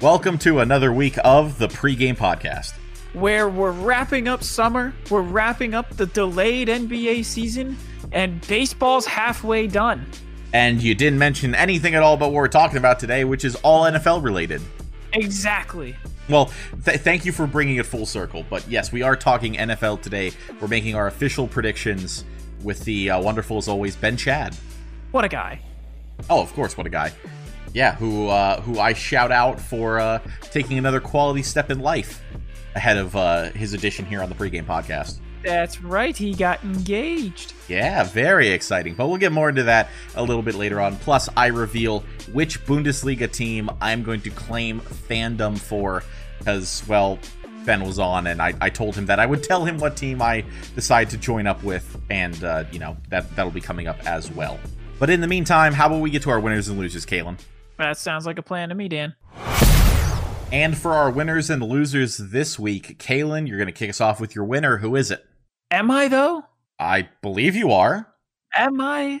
[0.00, 2.72] Welcome to another week of the pregame podcast.
[3.14, 7.76] Where we're wrapping up summer, we're wrapping up the delayed NBA season,
[8.12, 10.06] and baseball's halfway done.
[10.52, 13.54] And you didn't mention anything at all about what we're talking about today, which is
[13.56, 14.62] all NFL related.
[15.12, 15.96] Exactly.
[16.28, 16.52] Well,
[16.84, 18.44] th- thank you for bringing it full circle.
[18.48, 20.32] But yes, we are talking NFL today.
[20.60, 22.24] We're making our official predictions
[22.62, 24.56] with the uh, wonderful, as always, Ben Schad.
[25.10, 25.60] What a guy.
[26.28, 27.12] Oh, of course, what a guy
[27.72, 32.22] yeah, who uh, who I shout out for uh, taking another quality step in life
[32.74, 35.18] ahead of uh, his addition here on the pregame podcast.
[35.42, 37.54] That's right, he got engaged.
[37.68, 38.94] Yeah, very exciting.
[38.94, 40.96] But we'll get more into that a little bit later on.
[40.96, 42.00] Plus, I reveal
[42.32, 46.02] which Bundesliga team I'm going to claim fandom for
[46.38, 47.18] because, well,
[47.64, 50.22] Ben was on, and I, I told him that I would tell him what team
[50.22, 53.98] I decide to join up with, and uh, you know that that'll be coming up
[54.06, 54.58] as well.
[54.98, 57.38] But in the meantime, how about we get to our winners and losers, Calen?
[57.76, 59.14] That sounds like a plan to me, Dan.
[60.50, 64.18] And for our winners and losers this week, Calen, you're going to kick us off
[64.18, 64.78] with your winner.
[64.78, 65.24] Who is it?
[65.70, 66.44] Am I, though?
[66.78, 68.08] I believe you are.
[68.54, 69.20] Am I?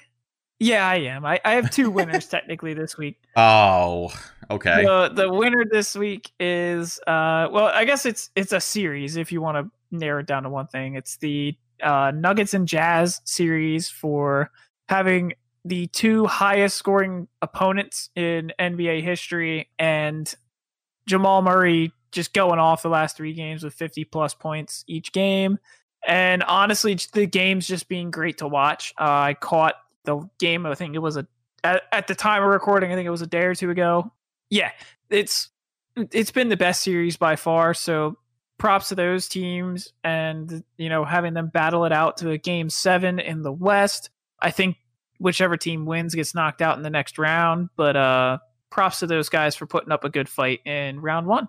[0.60, 1.24] Yeah, I am.
[1.24, 3.20] I, I have two winners technically this week.
[3.36, 4.12] Oh,
[4.50, 4.84] okay.
[4.84, 9.30] The, the winner this week is uh well, I guess it's it's a series if
[9.30, 10.96] you want to narrow it down to one thing.
[10.96, 14.50] It's the uh Nuggets and Jazz series for
[14.88, 20.32] having the two highest scoring opponents in NBA history, and
[21.06, 25.58] Jamal Murray just going off the last three games with 50 plus points each game.
[26.06, 28.94] And honestly, the game's just being great to watch.
[28.98, 29.74] Uh, I caught
[30.04, 31.26] the game, I think it was a,
[31.64, 34.12] at, at the time of recording, I think it was a day or two ago.
[34.50, 34.70] Yeah,
[35.10, 35.50] it's
[36.12, 37.74] it's been the best series by far.
[37.74, 38.16] So
[38.56, 42.70] props to those teams and you know having them battle it out to a game
[42.70, 44.10] seven in the West.
[44.40, 44.76] I think
[45.18, 47.68] whichever team wins gets knocked out in the next round.
[47.76, 48.38] But uh,
[48.70, 51.48] props to those guys for putting up a good fight in round one.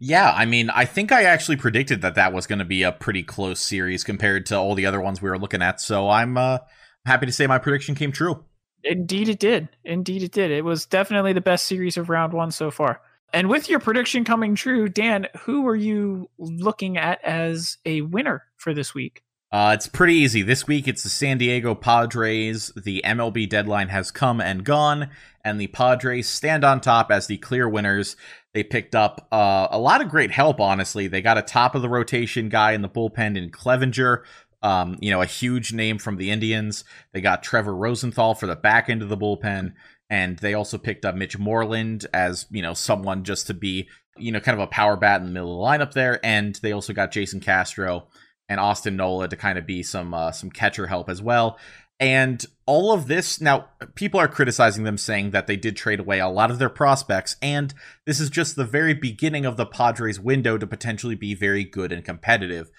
[0.00, 2.92] Yeah, I mean, I think I actually predicted that that was going to be a
[2.92, 5.80] pretty close series compared to all the other ones we were looking at.
[5.80, 6.58] So I'm uh,
[7.04, 8.44] happy to say my prediction came true.
[8.84, 9.68] Indeed, it did.
[9.84, 10.52] Indeed, it did.
[10.52, 13.00] It was definitely the best series of round one so far.
[13.32, 18.44] And with your prediction coming true, Dan, who are you looking at as a winner
[18.56, 19.22] for this week?
[19.50, 20.42] Uh, it's pretty easy.
[20.42, 22.70] This week it's the San Diego Padres.
[22.76, 25.10] The MLB deadline has come and gone,
[25.48, 28.16] and the Padres stand on top as the clear winners.
[28.54, 31.08] They picked up uh, a lot of great help, honestly.
[31.08, 34.22] They got a top of the rotation guy in the bullpen in Clevinger,
[34.62, 36.84] um, you know, a huge name from the Indians.
[37.12, 39.72] They got Trevor Rosenthal for the back end of the bullpen,
[40.10, 44.32] and they also picked up Mitch Moreland as, you know, someone just to be, you
[44.32, 46.24] know, kind of a power bat in the middle of the lineup there.
[46.24, 48.08] And they also got Jason Castro
[48.48, 51.58] and Austin Nola to kind of be some uh, some catcher help as well.
[52.00, 56.20] And all of this now, people are criticizing them, saying that they did trade away
[56.20, 57.74] a lot of their prospects, and
[58.06, 61.90] this is just the very beginning of the Padres' window to potentially be very good
[61.90, 62.70] and competitive.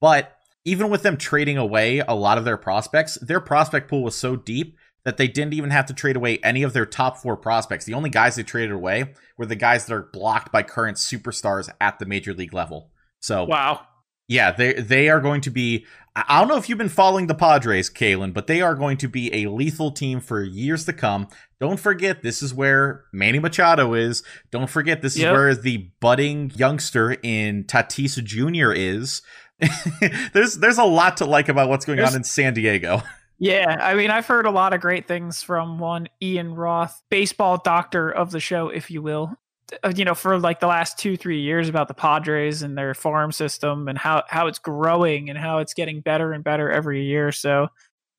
[0.00, 4.14] But even with them trading away a lot of their prospects, their prospect pool was
[4.14, 7.36] so deep that they didn't even have to trade away any of their top four
[7.36, 7.84] prospects.
[7.84, 11.70] The only guys they traded away were the guys that are blocked by current superstars
[11.80, 12.90] at the major league level.
[13.20, 13.86] So wow,
[14.28, 15.86] yeah, they they are going to be.
[16.14, 19.08] I don't know if you've been following the Padres, Calen, but they are going to
[19.08, 21.28] be a lethal team for years to come.
[21.60, 24.24] Don't forget, this is where Manny Machado is.
[24.50, 25.28] Don't forget, this yep.
[25.28, 28.72] is where the budding youngster in Tatis Jr.
[28.72, 29.22] is.
[30.32, 33.02] there's there's a lot to like about what's going there's, on in San Diego.
[33.40, 37.58] Yeah, I mean, I've heard a lot of great things from one Ian Roth, baseball
[37.58, 39.36] doctor of the show, if you will.
[39.82, 42.94] Uh, you know for like the last two three years about the Padres and their
[42.94, 47.04] farm system and how how it's growing and how it's getting better and better every
[47.04, 47.32] year.
[47.32, 47.68] So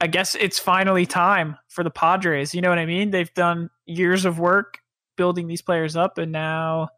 [0.01, 2.53] I guess it's finally time for the Padres.
[2.53, 3.09] You know what I mean?
[3.09, 4.79] They've done years of work
[5.17, 6.89] building these players up, and now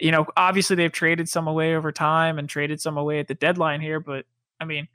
[0.00, 3.34] you know obviously they've traded some away over time and traded some away at the
[3.34, 4.00] deadline here.
[4.00, 4.24] But
[4.58, 4.88] I mean,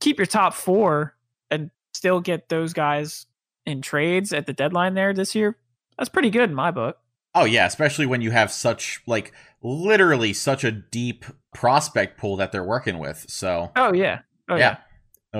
[0.00, 1.14] keep your top four
[1.50, 3.26] and still get those guys
[3.66, 5.56] in trades at the deadline there this year.
[5.98, 6.98] That's pretty good in my book.
[7.34, 9.32] Oh yeah, especially when you have such like
[9.62, 11.24] literally such a deep
[11.54, 13.26] prospect pool that they're working with.
[13.28, 14.20] So Oh yeah.
[14.48, 14.58] Oh yeah.
[14.60, 14.76] yeah.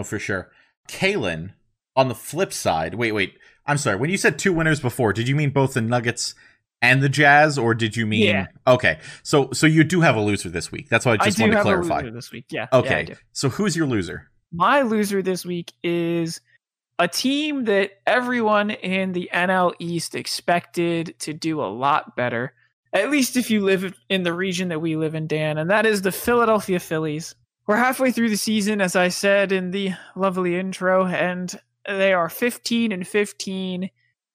[0.01, 0.51] Oh for sure.
[0.89, 1.53] Calen,
[1.97, 3.39] on the flip side, wait, wait.
[3.67, 3.97] I'm sorry.
[3.97, 6.35] When you said two winners before, did you mean both the Nuggets
[6.81, 8.27] and the Jazz, or did you mean?
[8.27, 8.47] Yeah.
[8.67, 10.89] Okay, so so you do have a loser this week.
[10.89, 12.11] That's why I just I want to clarify.
[12.11, 12.67] this week, yeah.
[12.73, 13.07] Okay.
[13.09, 14.29] Yeah, so who's your loser?
[14.53, 16.41] My loser this week is
[16.99, 22.55] a team that everyone in the NL East expected to do a lot better.
[22.93, 25.87] at least if you live in the region that we live in, Dan, and that
[25.87, 27.35] is the Philadelphia Phillies.
[27.67, 32.29] We're halfway through the season, as I said in the lovely intro, and they are
[32.29, 33.91] 15 and 15,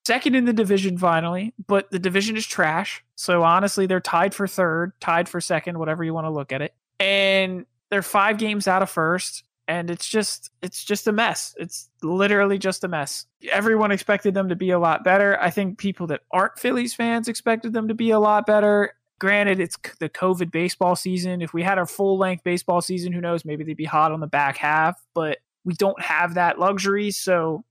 [0.07, 3.03] second in the division finally, but the division is trash.
[3.15, 6.61] So honestly, they're tied for third, tied for second, whatever you want to look at
[6.61, 6.73] it.
[6.99, 11.53] And they're five games out of first and it's just it's just a mess.
[11.57, 13.25] It's literally just a mess.
[13.51, 15.39] Everyone expected them to be a lot better.
[15.41, 18.93] I think people that aren't phillies fans expected them to be a lot better.
[19.19, 21.41] Granted it's the covid baseball season.
[21.41, 24.19] If we had a full length baseball season who knows maybe they'd be hot on
[24.19, 27.63] the back half but we don't have that luxury so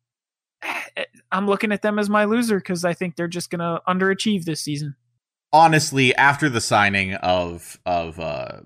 [1.32, 4.44] i'm looking at them as my loser because i think they're just going to underachieve
[4.44, 4.94] this season.
[5.52, 8.60] Honestly after the signing of of uh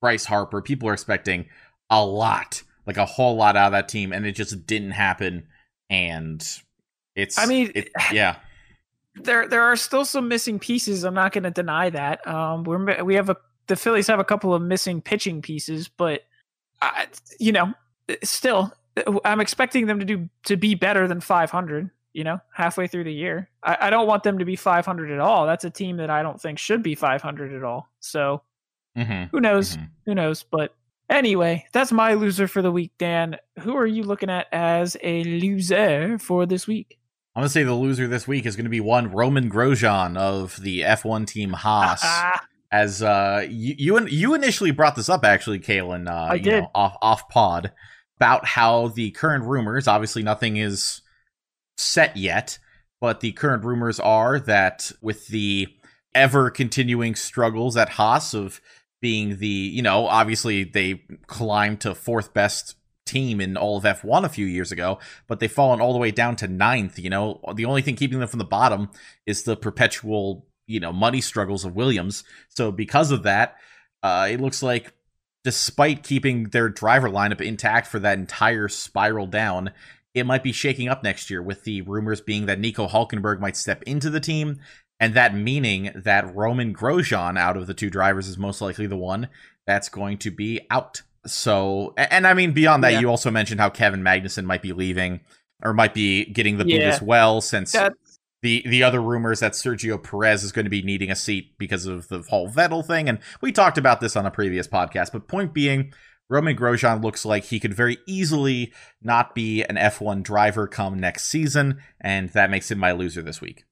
[0.00, 1.46] bryce harper people are expecting
[1.90, 5.46] a lot like a whole lot out of that team, and it just didn't happen.
[5.90, 6.44] And
[7.14, 8.36] it's, I mean, it, yeah,
[9.14, 11.04] there there are still some missing pieces.
[11.04, 12.26] I'm not going to deny that.
[12.26, 13.36] Um, we're we have a
[13.68, 16.22] the Phillies have a couple of missing pitching pieces, but
[16.80, 17.08] I,
[17.38, 17.74] you know,
[18.22, 18.72] still,
[19.22, 21.90] I'm expecting them to do to be better than 500.
[22.14, 25.20] You know, halfway through the year, I, I don't want them to be 500 at
[25.20, 25.46] all.
[25.46, 27.86] That's a team that I don't think should be 500 at all.
[28.00, 28.42] So,
[28.96, 29.24] mm-hmm.
[29.24, 29.76] who knows?
[29.76, 29.84] Mm-hmm.
[30.06, 30.42] Who knows?
[30.42, 30.74] But
[31.10, 33.36] Anyway, that's my loser for the week, Dan.
[33.60, 36.98] Who are you looking at as a loser for this week?
[37.34, 40.80] I'm gonna say the loser this week is gonna be one Romain Grosjean of the
[40.80, 42.04] F1 team Haas.
[42.70, 46.10] as uh, you you, you initially brought this up, actually, Calen.
[46.10, 47.72] Uh, I did know, off off pod
[48.16, 49.88] about how the current rumors.
[49.88, 51.00] Obviously, nothing is
[51.76, 52.58] set yet,
[53.00, 55.68] but the current rumors are that with the
[56.14, 58.60] ever continuing struggles at Haas of
[59.00, 64.24] being the, you know, obviously they climbed to fourth best team in all of F1
[64.24, 66.98] a few years ago, but they've fallen all the way down to ninth.
[66.98, 68.90] You know, the only thing keeping them from the bottom
[69.26, 72.24] is the perpetual, you know, money struggles of Williams.
[72.48, 73.56] So because of that,
[74.02, 74.92] uh, it looks like
[75.44, 79.70] despite keeping their driver lineup intact for that entire spiral down,
[80.14, 83.56] it might be shaking up next year with the rumors being that Nico Hulkenberg might
[83.56, 84.60] step into the team
[85.00, 88.96] and that meaning that Romain Grosjean out of the two drivers is most likely the
[88.96, 89.28] one
[89.66, 91.02] that's going to be out.
[91.26, 93.00] So, and I mean, beyond that, yeah.
[93.00, 95.20] you also mentioned how Kevin Magnussen might be leaving
[95.62, 96.88] or might be getting the boot yeah.
[96.88, 98.18] as well, since that's...
[98.42, 101.86] the the other rumors that Sergio Perez is going to be needing a seat because
[101.86, 103.08] of the whole Vettel thing.
[103.08, 105.12] And we talked about this on a previous podcast.
[105.12, 105.92] But point being,
[106.30, 108.72] Romain Grosjean looks like he could very easily
[109.02, 113.40] not be an F1 driver come next season, and that makes him my loser this
[113.40, 113.64] week.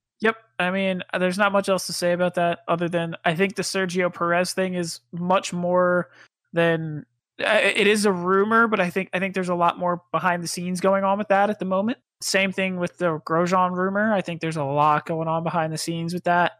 [0.58, 3.62] I mean, there's not much else to say about that other than I think the
[3.62, 6.10] Sergio Perez thing is much more
[6.52, 7.04] than
[7.38, 10.48] it is a rumor, but I think I think there's a lot more behind the
[10.48, 11.98] scenes going on with that at the moment.
[12.22, 14.12] Same thing with the Grosjean rumor.
[14.12, 16.52] I think there's a lot going on behind the scenes with that.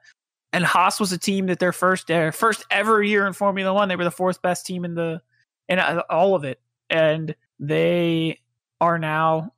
[0.53, 3.89] And Haas was a team that their first their first ever year in Formula One,
[3.89, 5.23] they were the fourth best team in the
[5.69, 6.61] in all of it,
[6.91, 8.41] and they
[8.81, 9.53] are now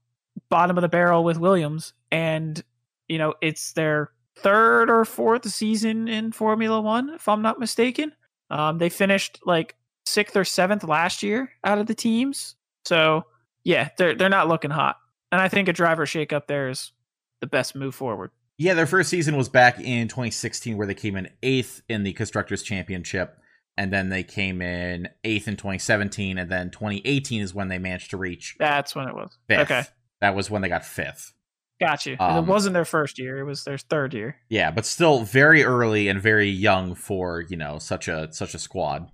[0.49, 1.93] bottom of the barrel with Williams.
[2.13, 2.63] And
[3.09, 4.13] you know, it's their
[4.43, 8.13] third or fourth season in Formula One, if I'm not mistaken.
[8.51, 9.75] Um, they finished like
[10.07, 12.57] sixth or seventh last year out of the teams.
[12.85, 13.25] So
[13.65, 14.97] yeah, they're they're not looking hot.
[15.31, 16.93] And I think a driver shakeup there is
[17.41, 18.31] the best move forward.
[18.57, 22.13] Yeah, their first season was back in 2016, where they came in eighth in the
[22.13, 23.37] Constructors' Championship,
[23.77, 28.11] and then they came in eighth in 2017, and then 2018 is when they managed
[28.11, 28.57] to reach.
[28.59, 29.39] That's when it was.
[29.47, 29.61] Fifth.
[29.61, 29.83] Okay,
[30.21, 31.33] that was when they got fifth.
[31.81, 32.17] Got you.
[32.19, 34.37] Um, it wasn't their first year; it was their third year.
[34.49, 38.59] Yeah, but still very early and very young for you know such a such a
[38.59, 39.11] squad.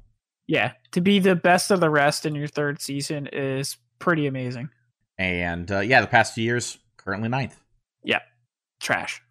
[0.46, 4.70] Yeah, to be the best of the rest in your third season is pretty amazing.
[5.18, 7.60] And uh, yeah, the past few years, currently ninth.
[8.02, 8.20] Yeah,
[8.80, 9.22] trash.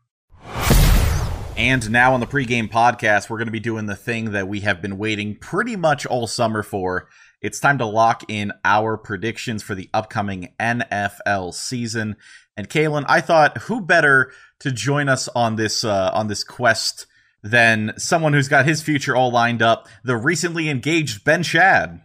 [1.56, 4.62] And now on the pregame podcast, we're going to be doing the thing that we
[4.62, 7.10] have been waiting pretty much all summer for.
[7.44, 12.16] It's time to lock in our predictions for the upcoming NFL season.
[12.56, 17.06] And Calen, I thought who better to join us on this uh, on this quest
[17.44, 22.02] than someone who's got his future all lined up, the recently engaged Ben Schad.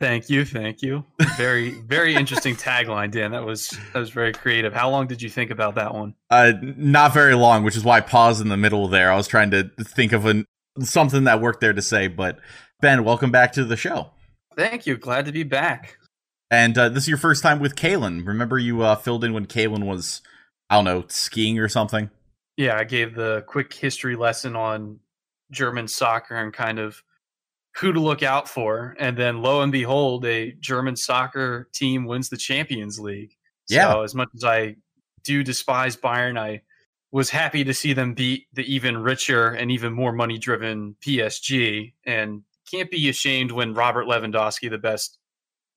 [0.00, 1.04] Thank you, thank you.
[1.36, 3.30] Very, very interesting tagline, Dan.
[3.30, 4.72] That was that was very creative.
[4.72, 6.16] How long did you think about that one?
[6.28, 9.12] Uh, not very long, which is why I paused in the middle there.
[9.12, 10.44] I was trying to think of an,
[10.80, 12.08] something that worked there to say.
[12.08, 12.40] But
[12.80, 14.10] Ben, welcome back to the show.
[14.56, 14.96] Thank you.
[14.96, 15.98] Glad to be back.
[16.50, 18.26] And uh, this is your first time with Calen.
[18.26, 20.22] Remember you uh, filled in when Calen was,
[20.70, 22.10] I don't know, skiing or something?
[22.56, 25.00] Yeah, I gave the quick history lesson on
[25.50, 27.02] German soccer and kind of
[27.76, 28.96] who to look out for.
[28.98, 33.36] And then lo and behold, a German soccer team wins the Champions League.
[33.68, 33.92] Yeah.
[33.92, 34.76] So as much as I
[35.24, 36.62] do despise Bayern, I
[37.12, 41.92] was happy to see them beat the even richer and even more money driven PSG
[42.04, 45.18] and can't be ashamed when Robert Lewandowski, the best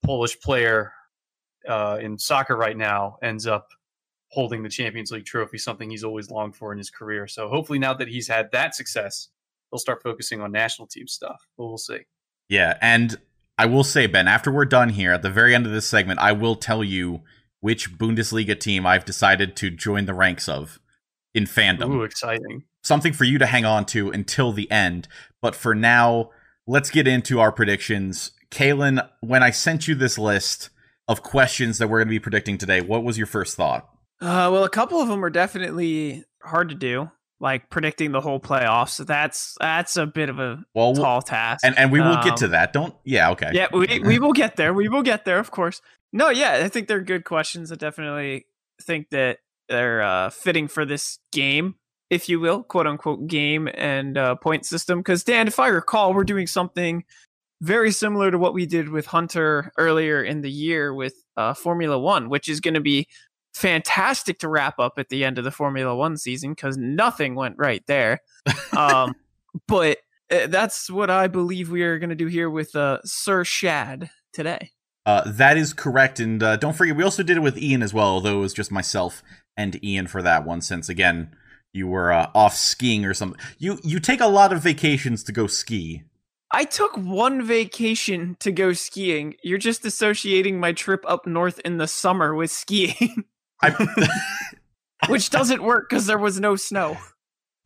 [0.04, 0.92] Polish player
[1.68, 3.68] uh, in soccer right now, ends up
[4.28, 7.26] holding the Champions League trophy, something he's always longed for in his career.
[7.26, 9.28] So hopefully, now that he's had that success,
[9.70, 11.46] he'll start focusing on national team stuff.
[11.56, 12.00] But we'll see.
[12.48, 13.16] Yeah, and
[13.58, 16.18] I will say, Ben, after we're done here, at the very end of this segment,
[16.20, 17.22] I will tell you
[17.60, 20.80] which Bundesliga team I've decided to join the ranks of
[21.34, 21.90] in fandom.
[21.90, 22.64] Ooh, exciting.
[22.82, 25.06] Something for you to hang on to until the end.
[25.42, 26.30] But for now,
[26.66, 28.32] let's get into our predictions.
[28.50, 30.70] Calen, when I sent you this list
[31.08, 33.88] of questions that we're going to be predicting today, what was your first thought?
[34.20, 38.38] Uh, well, a couple of them are definitely hard to do, like predicting the whole
[38.40, 38.90] playoffs.
[38.90, 41.64] So that's that's a bit of a Well, tall task.
[41.64, 42.72] and and we will get to Um, that.
[42.72, 43.50] Don't yeah, okay.
[43.52, 44.74] Yeah, we we will get there.
[44.74, 45.80] We will get there, of course.
[46.12, 47.70] No, yeah, I think they're good questions.
[47.72, 48.46] I definitely
[48.82, 49.38] think that
[49.68, 51.76] they're uh, fitting for this game,
[52.10, 54.98] if you will, quote unquote game and uh, point system.
[54.98, 57.04] Because Dan, if I recall, we're doing something
[57.62, 61.98] very similar to what we did with Hunter earlier in the year with uh, Formula
[61.98, 63.06] One, which is going to be
[63.54, 67.56] fantastic to wrap up at the end of the Formula One season because nothing went
[67.58, 68.20] right there.
[68.76, 69.14] Um,
[69.66, 69.98] but
[70.30, 74.08] uh, that's what I believe we are going to do here with uh, Sir Schad
[74.32, 74.70] today.
[75.04, 77.92] Uh, that is correct, and uh, don't forget we also did it with Ian as
[77.92, 78.06] well.
[78.06, 79.22] Although it was just myself
[79.56, 81.34] and Ian for that one, since again
[81.72, 83.40] you were uh, off skiing or something.
[83.58, 86.04] You you take a lot of vacations to go ski.
[86.52, 89.34] I took one vacation to go skiing.
[89.42, 93.24] You're just associating my trip up north in the summer with skiing,
[93.62, 93.70] I,
[95.08, 96.96] which doesn't work because there was no snow.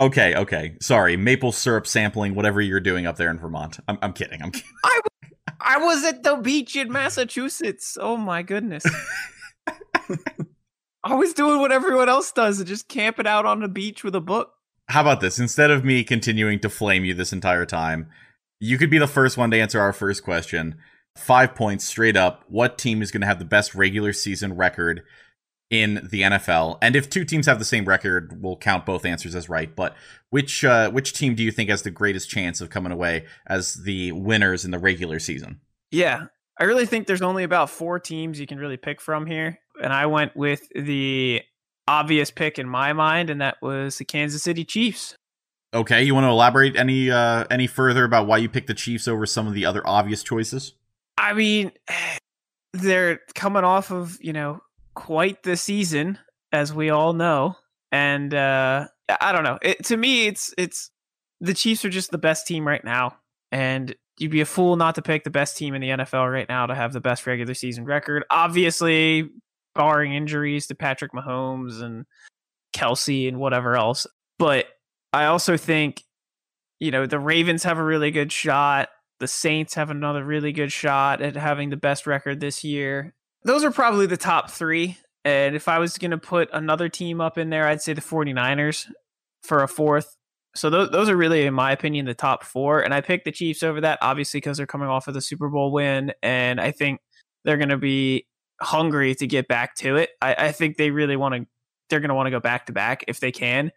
[0.01, 1.17] okay, okay, sorry.
[1.17, 3.79] Maple syrup sampling, whatever you're doing up there in Vermont.
[3.89, 4.43] I'm, I'm kidding.
[4.43, 4.69] I'm kidding.
[5.65, 7.97] I was at the beach in Massachusetts.
[7.99, 8.85] Oh my goodness.
[11.05, 14.15] I was doing what everyone else does and just camping out on the beach with
[14.15, 14.55] a book.
[14.89, 15.39] How about this?
[15.39, 18.09] Instead of me continuing to flame you this entire time,
[18.59, 20.77] you could be the first one to answer our first question.
[21.17, 22.45] Five points straight up.
[22.49, 25.03] What team is going to have the best regular season record
[25.71, 26.79] in the NFL?
[26.81, 29.75] And if two teams have the same record, we'll count both answers as right.
[29.75, 29.95] But
[30.31, 33.75] which uh, which team do you think has the greatest chance of coming away as
[33.75, 35.61] the winners in the regular season?
[35.91, 36.27] Yeah,
[36.59, 39.59] I really think there's only about four teams you can really pick from here.
[39.83, 41.43] And I went with the
[41.87, 45.17] obvious pick in my mind, and that was the Kansas City Chiefs.
[45.75, 49.09] Okay, you want to elaborate any uh, any further about why you picked the Chiefs
[49.09, 50.75] over some of the other obvious choices?
[51.19, 51.73] I mean,
[52.73, 54.61] they're coming off of, you know,
[54.95, 56.19] quite the season,
[56.53, 57.57] as we all know.
[57.91, 58.87] And uh
[59.21, 59.59] I don't know.
[59.63, 60.91] It, to me it's it's
[61.41, 63.17] the Chiefs are just the best team right now.
[63.51, 66.49] And you'd be a fool not to pick the best team in the NFL right
[66.49, 68.25] now to have the best regular season record.
[68.31, 69.31] Obviously,
[69.75, 72.07] barring injuries to Patrick Mahomes and
[72.75, 74.07] Kelce and whatever else.
[74.39, 74.67] But
[75.13, 76.03] I also think,
[76.81, 78.89] you know, the Ravens have a really good shot.
[79.21, 83.15] The Saints have another really good shot at having the best record this year.
[83.45, 84.99] Those are probably the top three.
[85.25, 88.01] And if I was going to put another team up in there, I'd say the
[88.01, 88.91] 49ers
[89.43, 90.17] for a fourth.
[90.57, 92.81] So those, those are really, in my opinion, the top four.
[92.81, 95.49] And I picked the Chiefs over that, obviously, because they're coming off of the Super
[95.49, 96.13] Bowl win.
[96.23, 97.01] And I think
[97.45, 98.27] they're going to be
[98.61, 100.11] hungry to get back to it.
[100.23, 101.47] I, I think they really want to,
[101.91, 103.73] they're going to want to go back to back if they can.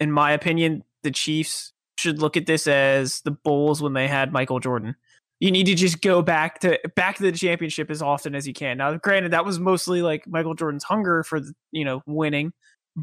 [0.00, 4.32] In my opinion, the Chiefs should look at this as the Bulls when they had
[4.32, 4.96] Michael Jordan.
[5.40, 8.54] You need to just go back to back to the championship as often as you
[8.54, 8.78] can.
[8.78, 11.40] Now, granted, that was mostly like Michael Jordan's hunger for
[11.72, 12.52] you know winning,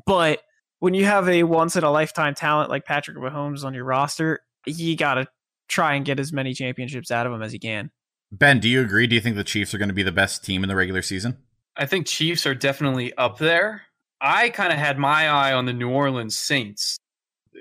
[0.06, 0.42] but
[0.80, 4.40] when you have a once in a lifetime talent like Patrick Mahomes on your roster,
[4.66, 5.28] you gotta
[5.68, 7.92] try and get as many championships out of him as you can.
[8.34, 9.06] Ben, do you agree?
[9.06, 11.04] Do you think the Chiefs are going to be the best team in the regular
[11.04, 11.38] season?
[11.78, 13.84] I think Chiefs are definitely up there.
[14.20, 16.98] I kind of had my eye on the New Orleans Saints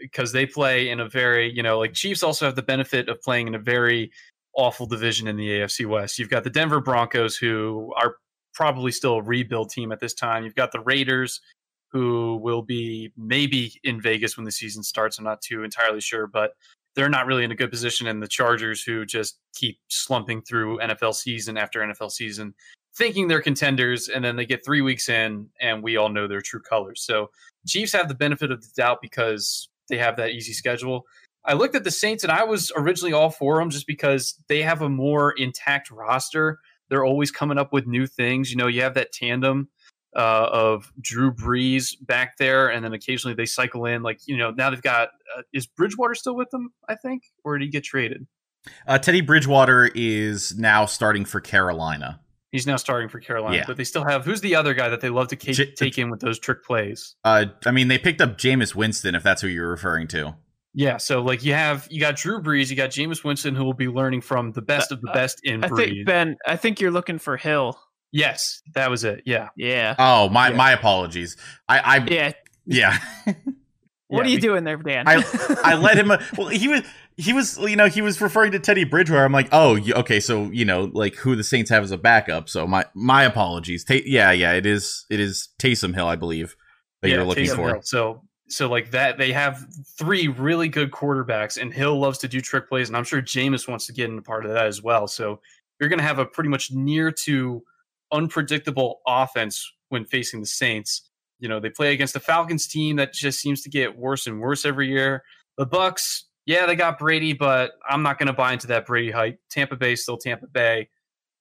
[0.01, 3.21] because they play in a very, you know, like Chiefs also have the benefit of
[3.21, 4.11] playing in a very
[4.57, 6.19] awful division in the AFC West.
[6.19, 8.17] You've got the Denver Broncos, who are
[8.55, 10.43] probably still a rebuild team at this time.
[10.43, 11.43] You've got the Raiders,
[11.89, 15.19] who will be maybe in Vegas when the season starts.
[15.19, 16.53] I'm not too entirely sure, but
[16.95, 18.07] they're not really in a good position.
[18.07, 22.55] And the Chargers, who just keep slumping through NFL season after NFL season,
[22.95, 26.43] thinking they're contenders, and then they get three weeks in, and we all know their
[26.43, 27.03] true colors.
[27.03, 27.31] So
[27.67, 31.07] Chiefs have the benefit of the doubt because they have that easy schedule.
[31.45, 34.63] I looked at the Saints, and I was originally all for them just because they
[34.63, 36.59] have a more intact roster.
[36.89, 38.51] They're always coming up with new things.
[38.51, 39.69] You know, you have that tandem
[40.17, 44.03] uh, of Drew Brees back there, and then occasionally they cycle in.
[44.03, 46.73] Like you know, now they've got uh, is Bridgewater still with them?
[46.89, 48.27] I think, or did he get traded?
[48.87, 52.21] Uh, Teddy Bridgewater is now starting for Carolina.
[52.53, 53.65] He's now starting for Carolina, Yeah.
[53.67, 55.97] but they still have who's the other guy that they love to ca- J- take
[55.99, 57.17] in with those trick plays?
[57.25, 60.37] Uh, I mean, they picked up Jameis Winston, if that's who you're referring to.
[60.75, 63.75] Yeah, so like you have you got Drew Brees, you got Jameis Winston, who will
[63.75, 65.87] be learning from the best of the Uh, best in I breed.
[65.89, 66.37] think Ben.
[66.47, 67.79] I think you're looking for Hill.
[68.13, 69.23] Yes, that was it.
[69.27, 69.95] Yeah, Yeah.
[69.99, 70.57] Oh, my Yeah.
[70.57, 71.37] my apologies.
[71.69, 72.33] I I yeah.
[72.67, 72.99] Yeah.
[74.09, 75.05] What Yeah, are you we- doing there, Dan?
[75.09, 75.23] I
[75.65, 76.13] I let him.
[76.37, 76.83] Well, he was
[77.17, 79.25] he was you know he was referring to Teddy Bridgewater.
[79.25, 82.51] I'm like, oh, okay, so you know like who the Saints have as a backup.
[82.51, 83.85] So my my apologies.
[83.85, 86.57] Ta- yeah, yeah, it is it is Taysom Hill, I believe
[87.01, 87.69] that yeah, you're looking Taysom for.
[87.69, 87.81] Hill.
[87.85, 89.65] So so like that, they have
[89.97, 93.67] three really good quarterbacks, and Hill loves to do trick plays, and I'm sure Jameis
[93.67, 95.09] wants to get into part of that as well.
[95.09, 95.41] So
[95.81, 97.63] you're going to have a pretty much near to
[98.13, 101.09] unpredictable offense when facing the Saints.
[101.39, 104.41] You know, they play against the Falcons team that just seems to get worse and
[104.41, 105.25] worse every year.
[105.59, 109.11] The Bucs, yeah, they got Brady, but I'm not going to buy into that Brady
[109.11, 109.41] hype.
[109.51, 110.89] Tampa Bay still Tampa Bay.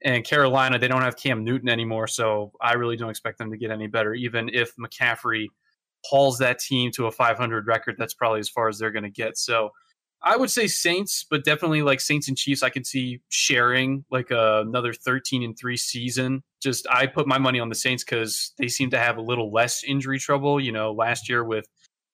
[0.04, 3.58] And Carolina, they don't have Cam Newton anymore, so I really don't expect them to
[3.58, 4.16] get any better.
[4.16, 5.46] Even if McCaffrey
[6.04, 9.12] hauls that team to a 500 record, that's probably as far as they're going to
[9.12, 9.38] get.
[9.38, 9.70] So
[10.24, 14.30] I would say Saints, but definitely like Saints and Chiefs, I can see sharing like
[14.30, 16.44] a, another 13 and three season.
[16.62, 19.52] Just I put my money on the Saints because they seem to have a little
[19.52, 20.60] less injury trouble.
[20.60, 21.66] You know, last year with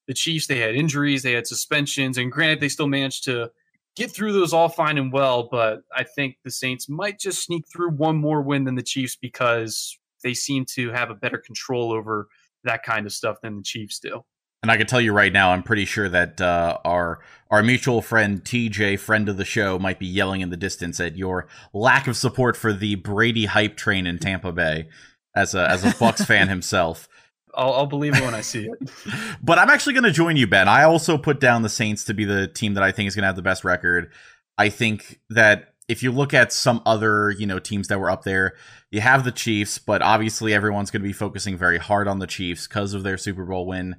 [0.08, 3.52] the Chiefs, they had injuries, they had suspensions, and granted, they still managed to
[3.98, 5.50] get through those all fine and well.
[5.52, 9.18] But I think the Saints might just sneak through one more win than the Chiefs
[9.18, 12.28] because they seem to have a better control over
[12.64, 14.24] that kind of stuff than the Chiefs do.
[14.64, 18.02] And I can tell you right now, I'm pretty sure that uh, our our mutual
[18.02, 22.08] friend TJ, friend of the show, might be yelling in the distance at your lack
[22.08, 24.90] of support for the Brady hype train in Tampa Bay,
[25.36, 27.08] as a as a Bucs fan himself.
[27.54, 28.92] I'll, I'll believe it when I see it.
[29.42, 30.68] But I'm actually going to join you, Ben.
[30.68, 33.24] I also put down the Saints to be the team that I think is going
[33.24, 34.12] to have the best record.
[34.58, 38.24] I think that if you look at some other, you know, teams that were up
[38.24, 38.56] there,
[38.92, 42.28] you have the Chiefs, but obviously everyone's going to be focusing very hard on the
[42.28, 43.96] Chiefs because of their Super Bowl win.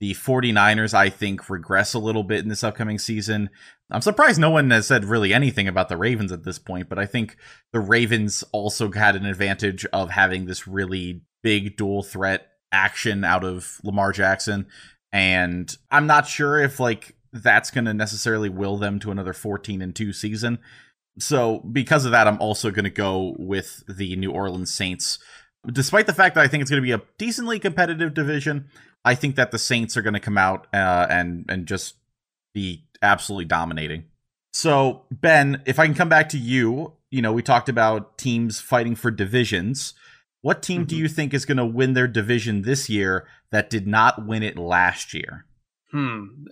[0.00, 3.50] The 49ers, I think, regress a little bit in this upcoming season.
[3.90, 6.98] I'm surprised no one has said really anything about the Ravens at this point, but
[6.98, 7.36] I think
[7.72, 13.44] the Ravens also had an advantage of having this really big dual threat action out
[13.44, 14.66] of Lamar Jackson.
[15.12, 19.82] And I'm not sure if like that's going to necessarily will them to another 14
[19.82, 20.58] and 2 season.
[21.18, 25.18] So, because of that, I'm also going to go with the New Orleans Saints.
[25.66, 28.68] Despite the fact that I think it's going to be a decently competitive division,
[29.08, 31.94] I think that the Saints are going to come out uh, and and just
[32.54, 34.04] be absolutely dominating.
[34.52, 38.60] So, Ben, if I can come back to you, you know, we talked about teams
[38.60, 39.94] fighting for divisions.
[40.40, 40.98] What team do Mhm.
[41.00, 44.56] you think is going to win their division this year that did not win it
[44.56, 45.44] last year?
[45.90, 46.44] Hmm.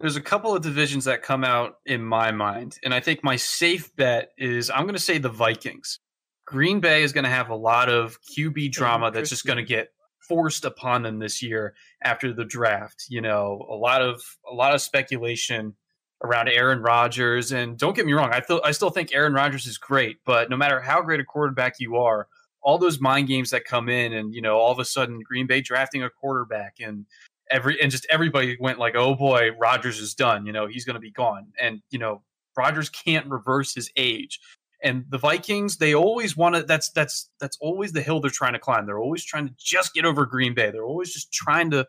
[0.00, 3.36] There's a couple of divisions that come out in my mind, and I think my
[3.36, 5.98] safe bet is I'm going to say the Vikings.
[6.46, 9.62] Green Bay is going to have a lot of QB drama that's just going to
[9.64, 9.90] get
[10.28, 13.06] forced upon them this year after the draft.
[13.08, 15.74] You know, a lot of a lot of speculation
[16.22, 19.66] around Aaron Rodgers, and don't get me wrong, I feel I still think Aaron Rodgers
[19.66, 22.28] is great, but no matter how great a quarterback you are,
[22.62, 25.46] all those mind games that come in, and you know, all of a sudden Green
[25.46, 27.06] Bay drafting a quarterback and
[27.50, 30.46] every and just everybody went like, "Oh boy, Rodgers is done.
[30.46, 32.22] You know, he's to be gone." And you know,
[32.56, 34.40] Rodgers can't reverse his age.
[34.84, 36.62] And the Vikings, they always want to.
[36.62, 38.84] That's that's that's always the hill they're trying to climb.
[38.84, 40.70] They're always trying to just get over Green Bay.
[40.70, 41.86] They're always just trying to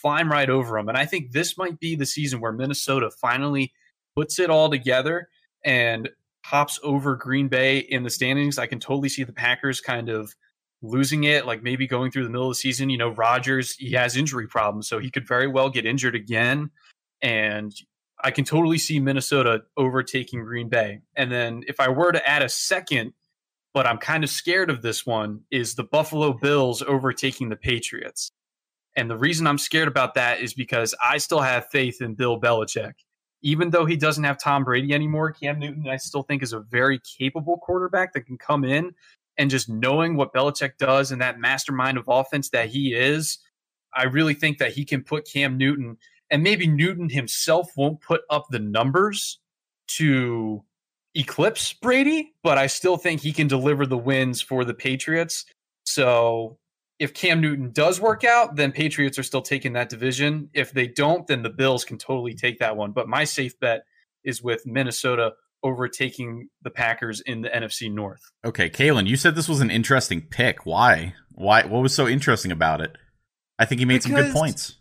[0.00, 0.88] climb right over them.
[0.88, 3.72] And I think this might be the season where Minnesota finally
[4.14, 5.28] puts it all together
[5.64, 6.08] and
[6.44, 8.58] hops over Green Bay in the standings.
[8.58, 10.32] I can totally see the Packers kind of
[10.82, 12.90] losing it, like maybe going through the middle of the season.
[12.90, 16.70] You know, Rodgers, he has injury problems, so he could very well get injured again.
[17.20, 17.74] And
[18.26, 21.00] I can totally see Minnesota overtaking Green Bay.
[21.14, 23.12] And then if I were to add a second,
[23.72, 28.32] but I'm kind of scared of this one, is the Buffalo Bills overtaking the Patriots.
[28.96, 32.40] And the reason I'm scared about that is because I still have faith in Bill
[32.40, 32.94] Belichick.
[33.42, 36.58] Even though he doesn't have Tom Brady anymore, Cam Newton, I still think is a
[36.58, 38.92] very capable quarterback that can come in
[39.38, 43.38] and just knowing what Belichick does and that mastermind of offense that he is,
[43.94, 45.98] I really think that he can put Cam Newton
[46.30, 49.38] and maybe Newton himself won't put up the numbers
[49.88, 50.62] to
[51.14, 55.46] eclipse Brady, but I still think he can deliver the wins for the Patriots.
[55.84, 56.58] So
[56.98, 60.50] if Cam Newton does work out, then Patriots are still taking that division.
[60.52, 62.92] If they don't, then the Bills can totally take that one.
[62.92, 63.84] But my safe bet
[64.24, 68.20] is with Minnesota overtaking the Packers in the NFC North.
[68.44, 70.66] Okay, Calen, you said this was an interesting pick.
[70.66, 71.14] Why?
[71.32, 71.64] Why?
[71.64, 72.96] What was so interesting about it?
[73.58, 74.76] I think he made some good points.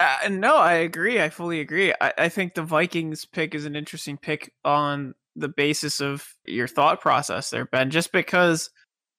[0.00, 1.20] Uh, no, I agree.
[1.20, 1.92] I fully agree.
[2.00, 6.66] I, I think the Vikings pick is an interesting pick on the basis of your
[6.66, 7.90] thought process there, Ben.
[7.90, 8.70] Just because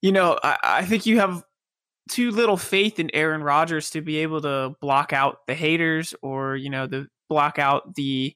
[0.02, 1.44] you know, I, I think you have
[2.10, 6.56] too little faith in Aaron Rodgers to be able to block out the haters or
[6.56, 8.36] you know the block out the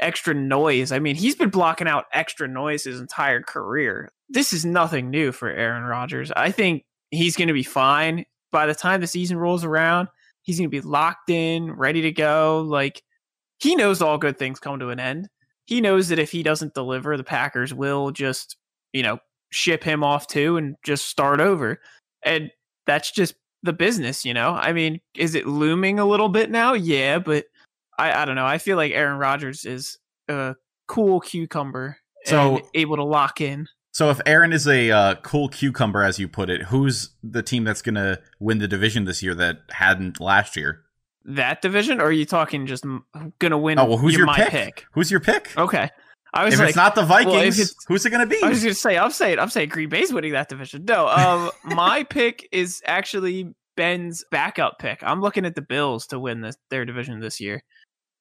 [0.00, 0.92] extra noise.
[0.92, 4.10] I mean, he's been blocking out extra noise his entire career.
[4.28, 6.32] This is nothing new for Aaron Rodgers.
[6.32, 10.08] I think he's going to be fine by the time the season rolls around.
[10.42, 12.64] He's going to be locked in, ready to go.
[12.66, 13.02] Like
[13.58, 15.28] he knows all good things come to an end.
[15.66, 18.56] He knows that if he doesn't deliver, the Packers will just,
[18.92, 19.18] you know,
[19.50, 21.80] ship him off to and just start over.
[22.22, 22.50] And
[22.86, 24.54] that's just the business, you know?
[24.54, 26.72] I mean, is it looming a little bit now?
[26.72, 27.44] Yeah, but
[27.98, 28.46] I, I don't know.
[28.46, 29.98] I feel like Aaron Rodgers is
[30.28, 30.56] a
[30.88, 33.66] cool cucumber so able to lock in.
[33.92, 37.64] So if Aaron is a uh, cool cucumber, as you put it, who's the team
[37.64, 40.82] that's going to win the division this year that hadn't last year?
[41.24, 43.78] That division, or are you talking just going to win?
[43.78, 44.50] Oh well, who's your, your pick?
[44.50, 44.84] pick?
[44.92, 45.56] Who's your pick?
[45.56, 45.90] Okay,
[46.32, 48.40] I was if like, it's not the Vikings, well, who's it going to be?
[48.42, 50.84] I was going to say, I'm saying, I'm saying Green Bay's winning that division.
[50.84, 55.02] No, um, my pick is actually Ben's backup pick.
[55.02, 57.62] I'm looking at the Bills to win this, their division this year.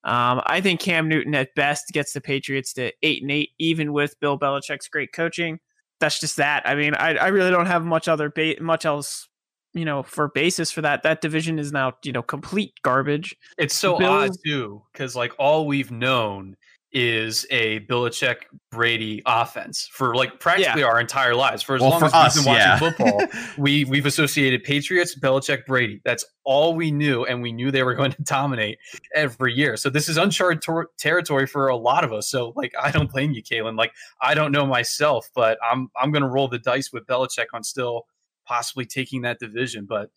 [0.03, 3.91] Um, I think Cam Newton at best gets the Patriots to eight and eight, even
[3.91, 5.59] with Bill Belichick's great coaching.
[5.99, 6.63] That's just that.
[6.65, 9.27] I mean, I, I really don't have much other ba- much else,
[9.73, 11.03] you know, for basis for that.
[11.03, 13.35] That division is now you know complete garbage.
[13.57, 16.55] It's so Bills, odd too, because like all we've known
[16.91, 20.87] is a Belichick Brady offense for like practically yeah.
[20.87, 21.61] our entire lives.
[21.61, 22.77] For as well, long for as us, we've been watching yeah.
[22.79, 26.01] football, we we've associated Patriots, Belichick, Brady.
[26.03, 28.79] That's all we knew, and we knew they were going to dominate
[29.13, 29.77] every year.
[29.77, 32.29] So this is uncharted ter- territory for a lot of us.
[32.29, 33.77] So like, I don't blame you, Calen.
[33.77, 37.47] Like, I don't know myself, but I'm I'm going to roll the dice with Belichick
[37.53, 38.05] on still
[38.45, 40.09] possibly taking that division, but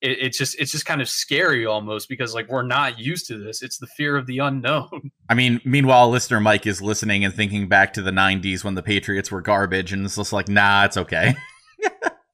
[0.00, 3.38] it, it's just it's just kind of scary almost because like we're not used to
[3.38, 3.62] this.
[3.62, 5.10] It's the fear of the unknown.
[5.28, 8.82] I mean, meanwhile, listener Mike is listening and thinking back to the '90s when the
[8.82, 11.34] Patriots were garbage, and it's just like, nah, it's okay.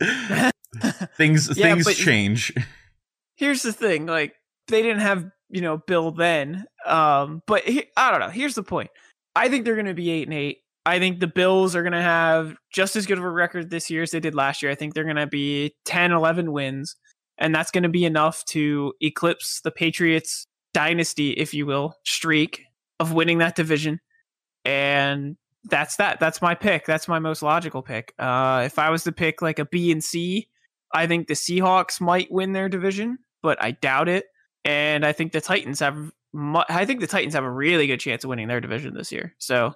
[1.16, 2.52] things yeah, things change.
[3.36, 4.34] Here's the thing: like
[4.68, 8.28] they didn't have you know Bill then, um, but he, I don't know.
[8.28, 8.90] Here's the point:
[9.34, 10.58] I think they're going to be eight and eight.
[10.86, 13.88] I think the Bills are going to have just as good of a record this
[13.88, 14.70] year as they did last year.
[14.70, 16.96] I think they're going to be 10, 11 wins
[17.38, 22.64] and that's going to be enough to eclipse the Patriots dynasty, if you will, streak
[23.00, 24.00] of winning that division.
[24.64, 26.20] And that's that.
[26.20, 26.86] That's my pick.
[26.86, 28.12] That's my most logical pick.
[28.18, 30.48] Uh, if I was to pick like a B and C,
[30.92, 34.26] I think the Seahawks might win their division, but I doubt it.
[34.64, 36.12] And I think the Titans have.
[36.68, 39.34] I think the Titans have a really good chance of winning their division this year.
[39.38, 39.72] So,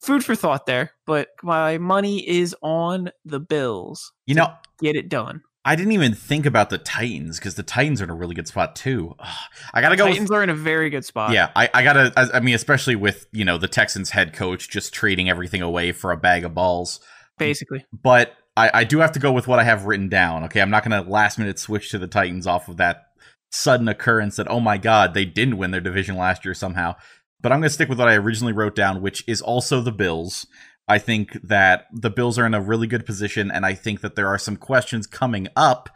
[0.00, 0.92] food for thought there.
[1.06, 4.12] But my money is on the Bills.
[4.26, 5.42] You know, get it done.
[5.64, 8.48] I didn't even think about the Titans because the Titans are in a really good
[8.48, 9.14] spot too.
[9.18, 9.38] Ugh,
[9.74, 10.06] I gotta go.
[10.06, 11.32] Titans with, are in a very good spot.
[11.32, 12.12] Yeah, I, I gotta.
[12.16, 15.92] I, I, mean, especially with you know the Texans head coach just trading everything away
[15.92, 17.00] for a bag of balls,
[17.38, 17.84] basically.
[17.92, 20.44] But I, I do have to go with what I have written down.
[20.44, 23.04] Okay, I'm not gonna last minute switch to the Titans off of that
[23.52, 26.94] sudden occurrence that oh my god they didn't win their division last year somehow.
[27.42, 30.46] But I'm gonna stick with what I originally wrote down, which is also the Bills.
[30.88, 34.16] I think that the Bills are in a really good position, and I think that
[34.16, 35.88] there are some questions coming up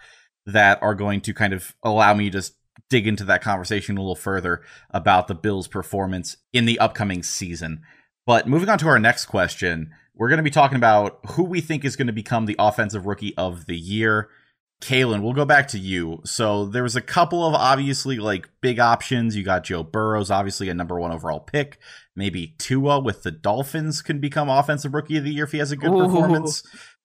[0.47, 2.43] that are going to kind of allow me to
[2.91, 7.83] dig into that conversation a little further about the Bills' performance in the upcoming season.
[8.27, 11.61] But moving on to our next question, we're going to be talking about who we
[11.61, 14.29] think is going to become the offensive rookie of the year.
[14.81, 16.21] Calen, we'll go back to you.
[16.25, 19.35] So there was a couple of obviously like big options.
[19.35, 21.79] You got Joe Burrows, obviously a number one overall pick.
[22.17, 25.73] Maybe Tua with the Dolphins can become offensive rookie of the year if he has
[25.73, 26.05] a good Ooh.
[26.05, 26.63] performance.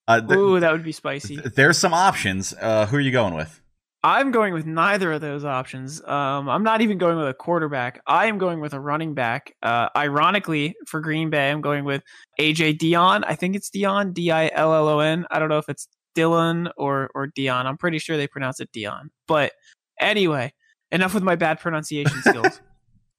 [0.07, 1.37] Uh, th- Ooh, that would be spicy.
[1.37, 2.53] Th- there's some options.
[2.59, 3.61] Uh, who are you going with?
[4.01, 6.01] I'm going with neither of those options.
[6.05, 8.01] Um, I'm not even going with a quarterback.
[8.07, 9.53] I am going with a running back.
[9.61, 12.01] Uh, ironically, for Green Bay, I'm going with
[12.39, 13.25] AJ Dion.
[13.25, 15.25] I think it's Dion, D I L L O N.
[15.31, 17.67] I don't know if it's Dylan or or Dion.
[17.67, 19.09] I'm pretty sure they pronounce it Dion.
[19.27, 19.51] But
[19.99, 20.53] anyway,
[20.93, 22.61] enough with my bad pronunciation skills.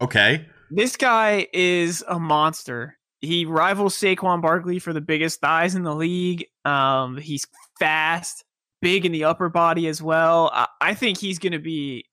[0.00, 0.46] okay.
[0.70, 2.96] This guy is a monster.
[3.20, 6.46] He rivals Saquon Barkley for the biggest thighs in the league.
[6.64, 7.46] Um, he's
[7.78, 8.44] fast,
[8.80, 10.50] big in the upper body as well.
[10.52, 12.04] I, I think he's going to be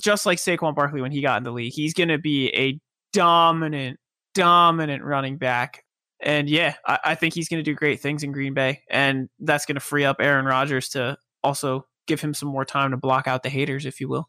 [0.00, 1.72] just like Saquon Barkley when he got in the league.
[1.72, 2.80] He's going to be a
[3.12, 3.98] dominant,
[4.34, 5.84] dominant running back
[6.20, 9.28] and yeah, I, I think he's going to do great things in Green Bay, and
[9.40, 12.96] that's going to free up Aaron Rodgers to also give him some more time to
[12.96, 14.28] block out the haters, if you will.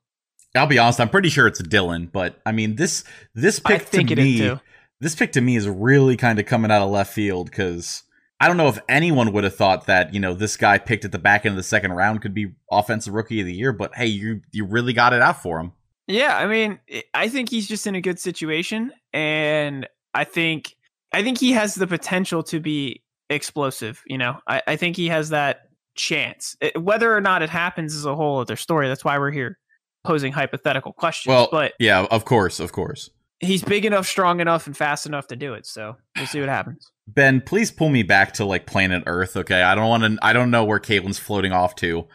[0.56, 3.04] I'll be honest, I'm pretty sure it's Dylan, but I mean this
[3.36, 4.58] this pick to me,
[5.00, 8.04] this pick to me is really kind of coming out of left field because
[8.40, 11.12] I don't know if anyone would have thought that you know this guy picked at
[11.12, 13.94] the back end of the second round could be offensive rookie of the year, but
[13.96, 15.74] hey, you you really got it out for him.
[16.08, 16.80] Yeah, I mean,
[17.14, 20.76] I think he's just in a good situation, and I think
[21.14, 24.02] I think he has the potential to be explosive.
[24.08, 26.56] You know, I, I think he has that chance.
[26.76, 28.88] Whether or not it happens is a whole other story.
[28.88, 29.60] That's why we're here
[30.04, 31.32] posing hypothetical questions.
[31.32, 33.10] Well, but yeah, of course, of course.
[33.40, 35.66] he's big enough, strong enough, and fast enough to do it.
[35.66, 36.92] So we'll see what happens.
[37.08, 39.62] Ben, please pull me back to like planet Earth, okay?
[39.64, 40.18] I don't want to.
[40.22, 42.08] I don't know where Caitlin's floating off to,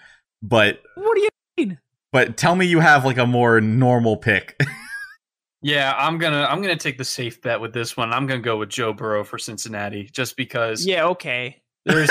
[0.43, 1.79] but What do you mean?
[2.13, 4.59] but tell me you have like a more normal pick.
[5.67, 8.13] Yeah, I'm gonna I'm gonna take the safe bet with this one.
[8.13, 11.63] I'm gonna go with Joe Burrow for Cincinnati, just because Yeah, okay.
[11.87, 12.11] there's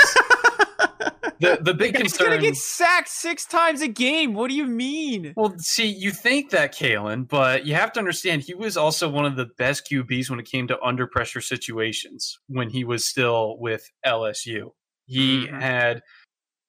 [1.40, 2.26] the the big concern.
[2.26, 4.34] He's gonna get sacked six times a game.
[4.34, 5.32] What do you mean?
[5.36, 9.24] Well, see, you think that Calen, but you have to understand he was also one
[9.24, 13.56] of the best QBs when it came to under pressure situations when he was still
[13.58, 14.70] with LSU.
[15.06, 15.60] He Mhm.
[15.60, 16.02] had,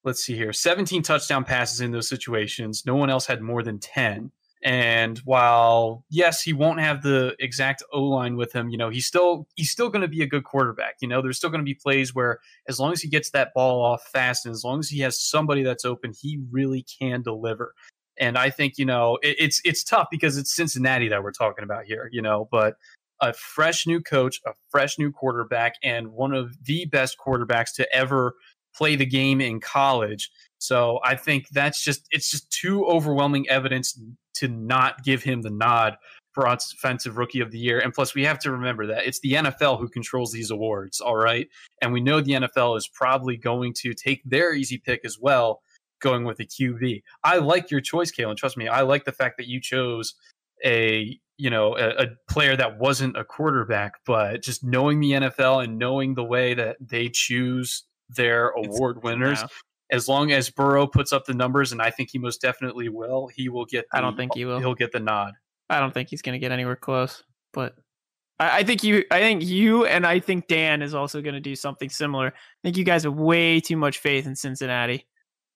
[0.04, 2.84] let's see here, 17 touchdown passes in those situations.
[2.86, 4.32] No one else had more than 10.
[4.66, 9.06] And while yes, he won't have the exact O line with him, you know, he's
[9.06, 10.96] still he's still going to be a good quarterback.
[11.02, 13.54] You know, there's still going to be plays where as long as he gets that
[13.54, 17.22] ball off fast and as long as he has somebody that's open, he really can
[17.22, 17.76] deliver.
[18.20, 21.64] And I think you know it, it's it's tough because it's Cincinnati that we're talking
[21.64, 22.50] about here, you know.
[22.52, 22.74] But
[23.22, 27.96] a fresh new coach, a fresh new quarterback, and one of the best quarterbacks to
[27.96, 28.34] ever
[28.76, 30.32] play the game in college.
[30.58, 33.96] So I think that's just it's just too overwhelming evidence
[34.36, 35.98] to not give him the nod
[36.34, 37.80] for offensive rookie of the year.
[37.80, 41.00] And plus, we have to remember that it's the NFL who controls these awards.
[41.00, 41.48] All right,
[41.82, 45.62] and we know the NFL is probably going to take their easy pick as well
[46.02, 47.02] going with a QB.
[47.24, 48.38] I like your choice, Calen.
[48.38, 50.14] Trust me, I like the fact that you chose
[50.64, 55.64] a you know a, a, player that wasn't a quarterback, but just knowing the NFL
[55.64, 59.42] and knowing the way that they choose their award winners.
[59.42, 59.48] No,
[59.92, 63.28] As long as Burrow puts up the numbers, and I think he most definitely will,
[63.28, 63.86] he will get.
[63.92, 64.60] The, I don't think he will.
[64.60, 65.34] He'll get the nod.
[65.70, 67.24] I don't think he's gonna get anywhere close.
[67.54, 67.76] But
[68.40, 71.56] I, I think you, I think you, and I think Dan is also gonna do
[71.56, 72.28] something similar.
[72.28, 75.06] I think you guys have way too much faith in Cincinnati.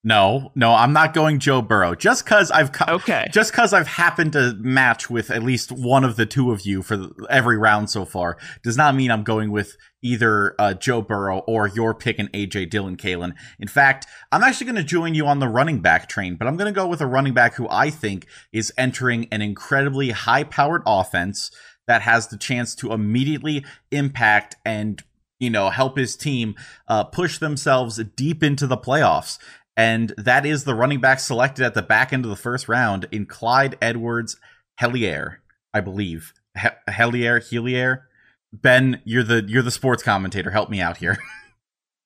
[0.02, 1.94] No, no, I'm not going Joe Burrow.
[1.94, 3.28] Just cuz I've co- Okay.
[3.34, 6.82] just because I've happened to match with at least one of the two of you
[6.82, 11.02] for the, every round so far does not mean I'm going with either uh, Joe
[11.02, 13.34] Burrow or your pick and AJ Dillon, Calen.
[13.60, 16.56] In fact, I'm actually going to join you on the running back train, but I'm
[16.56, 20.46] going to go with a running back who I think is entering an incredibly high
[20.46, 21.52] powered offense
[21.88, 25.04] that has the chance to immediately impact and
[25.40, 26.54] you know help his team
[26.90, 29.40] uh, push themselves deep into the playoffs
[29.80, 33.06] and that is the running back selected at the back end of the first round
[33.12, 34.36] in Clyde Edwards
[34.80, 35.38] Hellier,
[35.74, 36.34] I believe.
[36.60, 38.08] He- Hellier, Helier.
[38.52, 40.52] Ben, you're the you're the sports commentator.
[40.52, 41.18] Help me out here.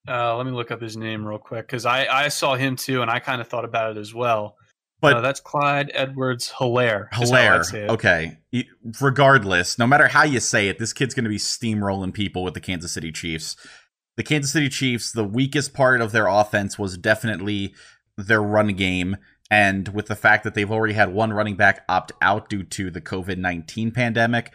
[0.05, 3.01] Uh, let me look up his name real quick because I, I saw him too,
[3.01, 4.57] and I kind of thought about it as well.
[4.99, 7.09] But Uh, that's Clyde Edwards Helaire.
[7.11, 7.87] Helaire.
[7.87, 8.37] Okay.
[8.99, 12.53] Regardless, no matter how you say it, this kid's going to be steamrolling people with
[12.53, 13.55] the Kansas City Chiefs.
[14.15, 17.73] The Kansas City Chiefs, the weakest part of their offense was definitely
[18.17, 19.17] their run game.
[19.49, 22.91] And with the fact that they've already had one running back opt out due to
[22.91, 24.53] the COVID 19 pandemic,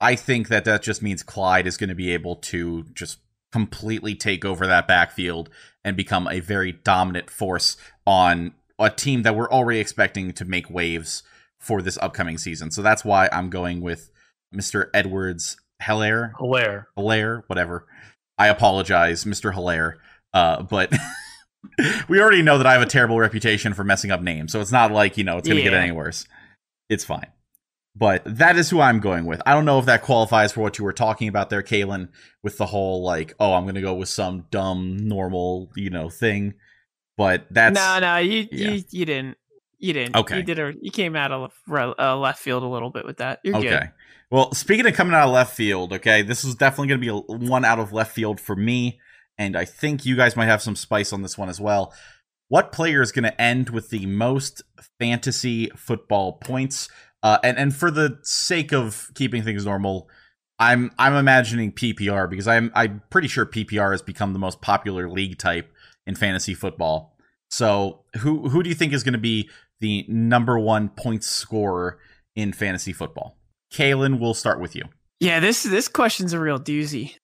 [0.00, 3.18] I think that that just means Clyde is going to be able to just
[3.52, 5.48] completely take over that backfield
[5.84, 10.68] and become a very dominant force on a team that we're already expecting to make
[10.68, 11.22] waves
[11.58, 12.70] for this upcoming season.
[12.70, 14.10] So that's why I'm going with
[14.54, 14.90] Mr.
[14.92, 16.86] Edwards Helaire, Helaire.
[16.98, 17.86] Helaire, whatever.
[18.38, 19.54] I apologize, Mr.
[19.54, 19.94] Helaire.
[20.32, 20.92] Uh, but
[22.08, 24.72] we already know that I have a terrible reputation for messing up names, so it's
[24.72, 26.26] not like, you know, it's going to get any worse.
[26.88, 27.28] It's fine.
[27.96, 29.40] But that is who I'm going with.
[29.46, 32.08] I don't know if that qualifies for what you were talking about there, Calen,
[32.42, 36.10] with the whole like, oh, I'm going to go with some dumb, normal, you know,
[36.10, 36.54] thing.
[37.16, 38.70] But that's no, no, you, yeah.
[38.70, 39.38] you, you didn't.
[39.78, 40.16] You didn't.
[40.16, 40.38] Okay.
[40.38, 40.72] You did a.
[40.80, 43.38] You came out of left, uh, left field a little bit with that.
[43.44, 43.68] You're okay.
[43.68, 43.90] good.
[44.30, 47.46] Well, speaking of coming out of left field, okay, this is definitely going to be
[47.46, 48.98] one out of left field for me,
[49.38, 51.92] and I think you guys might have some spice on this one as well.
[52.48, 54.62] What player is going to end with the most
[54.98, 56.88] fantasy football points?
[57.22, 60.08] Uh, and and for the sake of keeping things normal,
[60.58, 65.08] I'm I'm imagining PPR because I'm I'm pretty sure PPR has become the most popular
[65.08, 65.72] league type
[66.06, 67.16] in fantasy football.
[67.48, 69.48] So who who do you think is going to be
[69.80, 71.98] the number one points scorer
[72.36, 73.38] in fantasy football?
[73.74, 74.84] Calen, we'll start with you.
[75.20, 77.16] Yeah, this this question's a real doozy.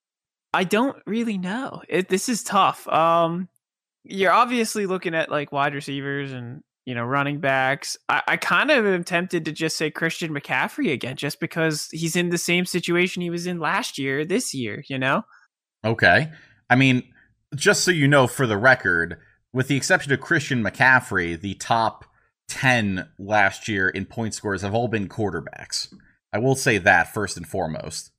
[0.53, 1.83] I don't really know.
[1.89, 2.89] It, this is tough.
[2.89, 3.49] Um,
[4.05, 7.97] you're obviously looking at like wide receivers and you know running backs.
[8.09, 12.17] I, I kind of am tempted to just say Christian McCaffrey again, just because he's
[12.17, 14.83] in the same situation he was in last year, this year.
[14.89, 15.23] You know.
[15.85, 16.31] Okay.
[16.69, 17.03] I mean,
[17.55, 19.19] just so you know, for the record,
[19.53, 22.05] with the exception of Christian McCaffrey, the top
[22.49, 25.93] 10 last year in point scores have all been quarterbacks.
[26.33, 28.13] I will say that first and foremost.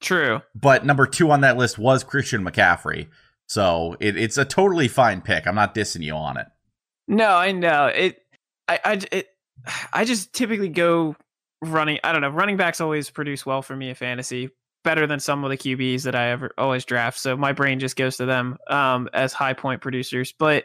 [0.00, 0.40] True.
[0.54, 3.08] But number two on that list was Christian McCaffrey.
[3.46, 5.46] So it, it's a totally fine pick.
[5.46, 6.46] I'm not dissing you on it.
[7.06, 8.18] No, I know it.
[8.68, 9.28] I I it,
[9.92, 11.16] I just typically go
[11.62, 11.98] running.
[12.04, 12.28] I don't know.
[12.28, 14.50] Running backs always produce well for me in fantasy,
[14.84, 17.18] better than some of the QBs that I ever always draft.
[17.18, 20.32] So my brain just goes to them um, as high point producers.
[20.38, 20.64] But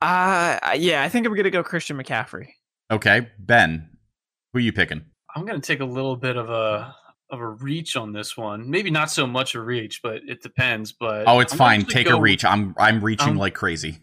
[0.00, 2.48] uh, yeah, I think I'm gonna go Christian McCaffrey.
[2.90, 3.88] Okay, Ben,
[4.52, 5.02] who are you picking?
[5.34, 6.94] I'm gonna take a little bit of a
[7.30, 8.68] of a reach on this one.
[8.68, 10.92] Maybe not so much a reach, but it depends.
[10.92, 11.84] But oh, it's I'm fine.
[11.84, 12.44] Take go- a reach.
[12.44, 14.00] I'm I'm reaching Um, like crazy.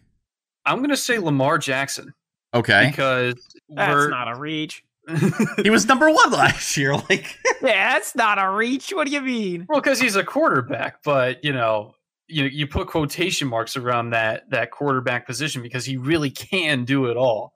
[0.64, 2.12] I'm gonna say Lamar Jackson
[2.54, 3.34] Okay, because
[3.68, 4.82] That's we're not a reach.
[5.62, 6.94] he was number one last year.
[6.94, 8.90] Like, Yeah, that's not a reach.
[8.90, 9.66] What do you mean?
[9.68, 11.94] well, because he's a quarterback, but you know,
[12.26, 17.06] you you put quotation marks around that that quarterback position because he really can do
[17.06, 17.52] it all.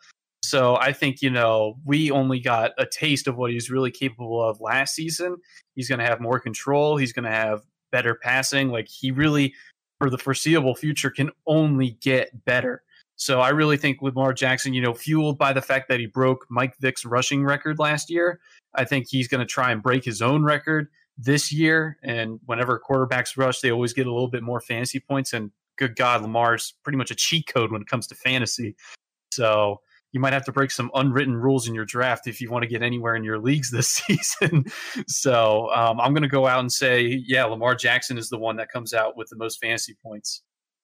[0.53, 4.47] So I think you know we only got a taste of what he's really capable
[4.47, 5.39] of last season.
[5.75, 6.99] He's going to have more control.
[6.99, 8.69] He's going to have better passing.
[8.69, 9.55] Like he really,
[9.99, 12.83] for the foreseeable future, can only get better.
[13.17, 16.05] So I really think with Lamar Jackson, you know, fueled by the fact that he
[16.05, 18.39] broke Mike Vick's rushing record last year,
[18.75, 21.97] I think he's going to try and break his own record this year.
[22.03, 25.33] And whenever quarterbacks rush, they always get a little bit more fantasy points.
[25.33, 28.77] And good God, Lamar's pretty much a cheat code when it comes to fantasy.
[29.33, 29.81] So
[30.13, 32.69] you might have to break some unwritten rules in your draft if you want to
[32.69, 34.67] get anywhere in your leagues this season.
[35.09, 38.57] so um, I'm going to go out and say, yeah, Lamar Jackson is the one
[38.57, 40.43] that comes out with the most fantasy points.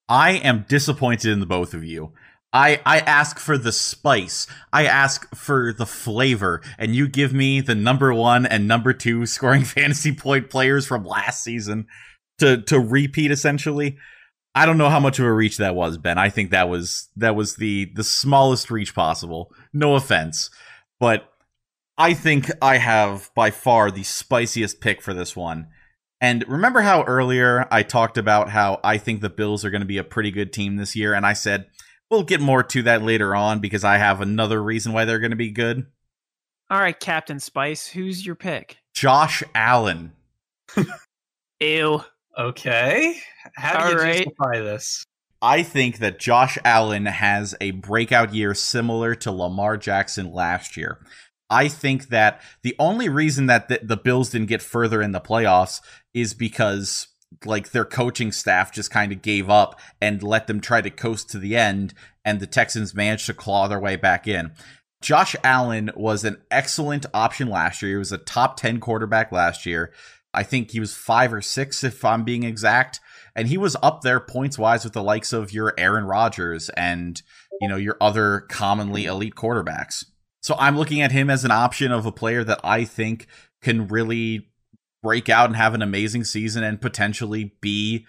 [0.08, 2.12] I am disappointed in the both of you.
[2.50, 4.46] I I ask for the spice.
[4.72, 9.26] I ask for the flavor, and you give me the number one and number two
[9.26, 11.86] scoring fantasy point players from last season
[12.38, 13.98] to to repeat essentially.
[14.58, 16.18] I don't know how much of a reach that was, Ben.
[16.18, 19.54] I think that was that was the the smallest reach possible.
[19.72, 20.50] No offense,
[20.98, 21.32] but
[21.96, 25.68] I think I have by far the spiciest pick for this one.
[26.20, 29.86] And remember how earlier I talked about how I think the Bills are going to
[29.86, 31.14] be a pretty good team this year?
[31.14, 31.66] And I said,
[32.10, 35.30] we'll get more to that later on because I have another reason why they're going
[35.30, 35.86] to be good.
[36.68, 38.78] All right, Captain Spice, who's your pick?
[38.92, 40.14] Josh Allen.
[41.60, 42.02] Ew.
[42.38, 43.18] Okay.
[43.56, 44.24] How do you All right.
[44.24, 45.04] justify this?
[45.40, 50.98] I think that Josh Allen has a breakout year similar to Lamar Jackson last year.
[51.50, 55.20] I think that the only reason that the, the Bills didn't get further in the
[55.20, 55.80] playoffs
[56.12, 57.08] is because
[57.44, 61.30] like their coaching staff just kind of gave up and let them try to coast
[61.30, 64.52] to the end and the Texans managed to claw their way back in.
[65.00, 67.92] Josh Allen was an excellent option last year.
[67.92, 69.92] He was a top 10 quarterback last year.
[70.34, 73.00] I think he was 5 or 6 if I'm being exact
[73.38, 77.22] and he was up there points wise with the likes of your Aaron Rodgers and
[77.60, 80.04] you know your other commonly elite quarterbacks.
[80.42, 83.26] So I'm looking at him as an option of a player that I think
[83.62, 84.48] can really
[85.02, 88.06] break out and have an amazing season and potentially be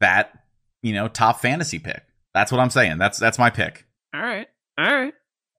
[0.00, 0.32] that,
[0.82, 2.02] you know, top fantasy pick.
[2.34, 2.98] That's what I'm saying.
[2.98, 3.86] That's that's my pick.
[4.14, 4.48] All right.
[4.78, 5.14] All right.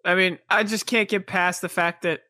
[0.06, 2.22] I mean, I just can't get past the fact that,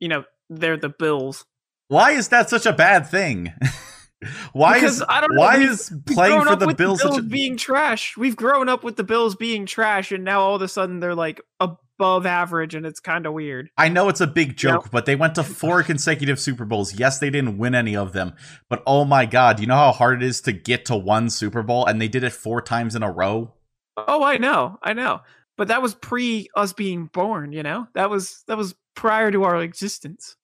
[0.00, 1.46] you know, they're the Bills.
[1.92, 3.52] Why is that such a bad thing?
[4.52, 7.02] why Because is I don't know, why we've- is playing for the Bills, the Bills
[7.02, 8.16] such a being trash.
[8.16, 11.14] We've grown up with the Bills being trash, and now all of a sudden they're
[11.14, 13.68] like above average, and it's kind of weird.
[13.76, 16.94] I know it's a big joke, but they went to four consecutive Super Bowls.
[16.94, 18.32] Yes, they didn't win any of them,
[18.70, 21.62] but oh my god, you know how hard it is to get to one Super
[21.62, 23.52] Bowl and they did it four times in a row?
[23.98, 25.20] Oh, I know, I know,
[25.58, 27.52] but that was pre us being born.
[27.52, 30.36] You know, that was that was prior to our existence.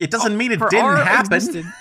[0.00, 1.32] It doesn't mean it For didn't our happen.
[1.34, 1.74] existence.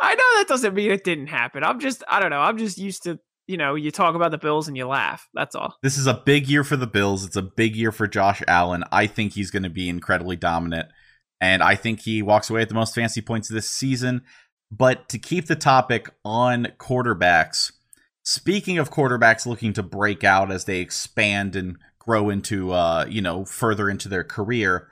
[0.00, 1.62] I know that doesn't mean it didn't happen.
[1.62, 2.40] I'm just, I don't know.
[2.40, 5.28] I'm just used to, you know, you talk about the Bills and you laugh.
[5.34, 5.76] That's all.
[5.82, 7.24] This is a big year for the Bills.
[7.26, 8.84] It's a big year for Josh Allen.
[8.90, 10.88] I think he's going to be incredibly dominant.
[11.40, 14.22] And I think he walks away at the most fancy points this season.
[14.70, 17.72] But to keep the topic on quarterbacks,
[18.22, 23.20] speaking of quarterbacks looking to break out as they expand and grow into, uh, you
[23.20, 24.88] know, further into their career,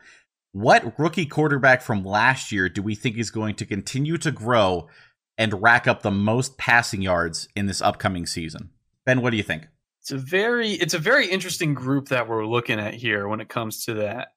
[0.52, 4.88] what rookie quarterback from last year do we think is going to continue to grow
[5.36, 8.70] and rack up the most passing yards in this upcoming season?
[9.04, 9.68] Ben, what do you think?
[10.00, 13.48] It's a very it's a very interesting group that we're looking at here when it
[13.48, 14.28] comes to that.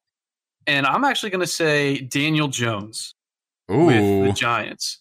[0.68, 3.16] And I'm actually going to say Daniel Jones
[3.68, 5.00] with the Giants.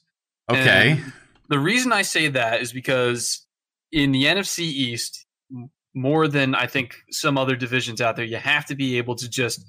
[0.49, 0.93] okay.
[0.93, 1.13] And
[1.49, 3.47] the reason I say that is because
[3.93, 5.27] in the NFC East,
[5.95, 9.29] more than I think some other divisions out there, you have to be able to
[9.29, 9.65] just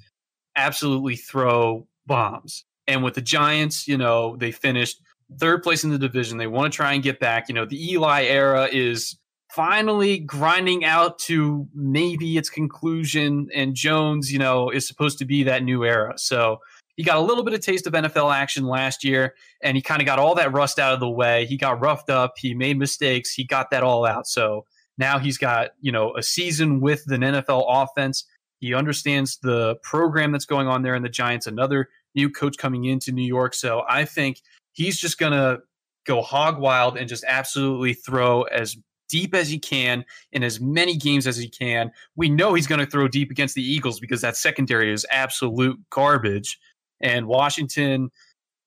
[0.56, 2.64] absolutely throw bombs.
[2.86, 5.00] And with the Giants, you know, they finished
[5.38, 6.38] third place in the division.
[6.38, 7.48] They want to try and get back.
[7.48, 9.18] You know, the Eli era is
[9.50, 13.48] finally grinding out to maybe its conclusion.
[13.54, 16.14] And Jones, you know, is supposed to be that new era.
[16.16, 16.58] So
[16.96, 20.02] he got a little bit of taste of NFL action last year and he kind
[20.02, 21.46] of got all that rust out of the way.
[21.46, 22.34] He got roughed up.
[22.36, 23.32] He made mistakes.
[23.32, 24.26] He got that all out.
[24.26, 24.66] So
[24.98, 28.24] Now he's got, you know, a season with an NFL offense.
[28.62, 32.84] He understands the program that's going on there in the Giants, another new coach coming
[32.84, 33.54] into New York.
[33.54, 34.40] So I think
[34.72, 35.58] he's just going to
[36.06, 38.76] go hog wild and just absolutely throw as
[39.08, 41.90] deep as he can in as many games as he can.
[42.14, 45.80] We know he's going to throw deep against the Eagles because that secondary is absolute
[45.90, 46.56] garbage.
[47.00, 48.10] And Washington,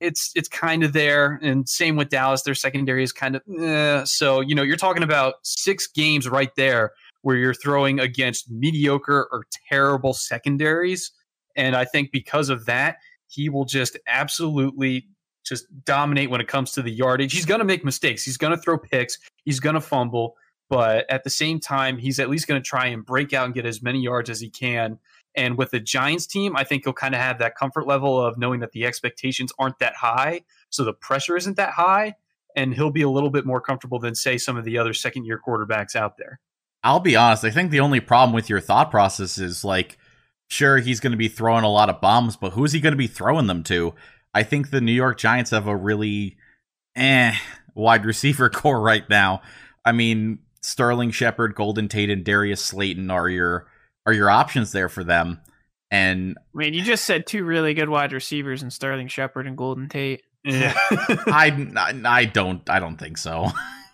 [0.01, 2.41] it's it's kind of there, and same with Dallas.
[2.41, 4.03] Their secondary is kind of eh.
[4.03, 4.41] so.
[4.41, 6.91] You know, you're talking about six games right there
[7.25, 11.11] where you're throwing against mediocre or terrible secondaries,
[11.55, 15.07] and I think because of that, he will just absolutely
[15.43, 17.33] just dominate when it comes to the yardage.
[17.33, 18.21] He's going to make mistakes.
[18.23, 19.17] He's going to throw picks.
[19.43, 20.35] He's going to fumble.
[20.69, 23.55] But at the same time, he's at least going to try and break out and
[23.55, 24.99] get as many yards as he can.
[25.35, 28.37] And with the Giants team, I think he'll kind of have that comfort level of
[28.37, 30.41] knowing that the expectations aren't that high.
[30.69, 32.13] So the pressure isn't that high.
[32.55, 35.25] And he'll be a little bit more comfortable than, say, some of the other second
[35.25, 36.39] year quarterbacks out there.
[36.85, 37.43] I'll be honest.
[37.43, 39.97] I think the only problem with your thought process is like,
[40.49, 42.97] sure, he's going to be throwing a lot of bombs, but who's he going to
[42.97, 43.95] be throwing them to?
[44.35, 46.37] I think the New York Giants have a really
[46.95, 47.33] eh
[47.73, 49.41] wide receiver core right now.
[49.83, 53.65] I mean, Sterling Shepard, Golden Tate, and Darius Slayton are your
[54.05, 55.41] are your options there for them.
[55.89, 59.57] And I mean, you just said two really good wide receivers in Sterling Shepard and
[59.57, 60.21] Golden Tate.
[60.43, 60.75] Yeah.
[60.91, 63.47] I, I don't I don't think so.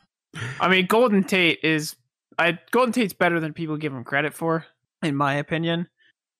[0.60, 1.96] I mean, Golden Tate is
[2.42, 4.66] I Golden Tate's better than people give him credit for,
[5.02, 5.88] in my opinion.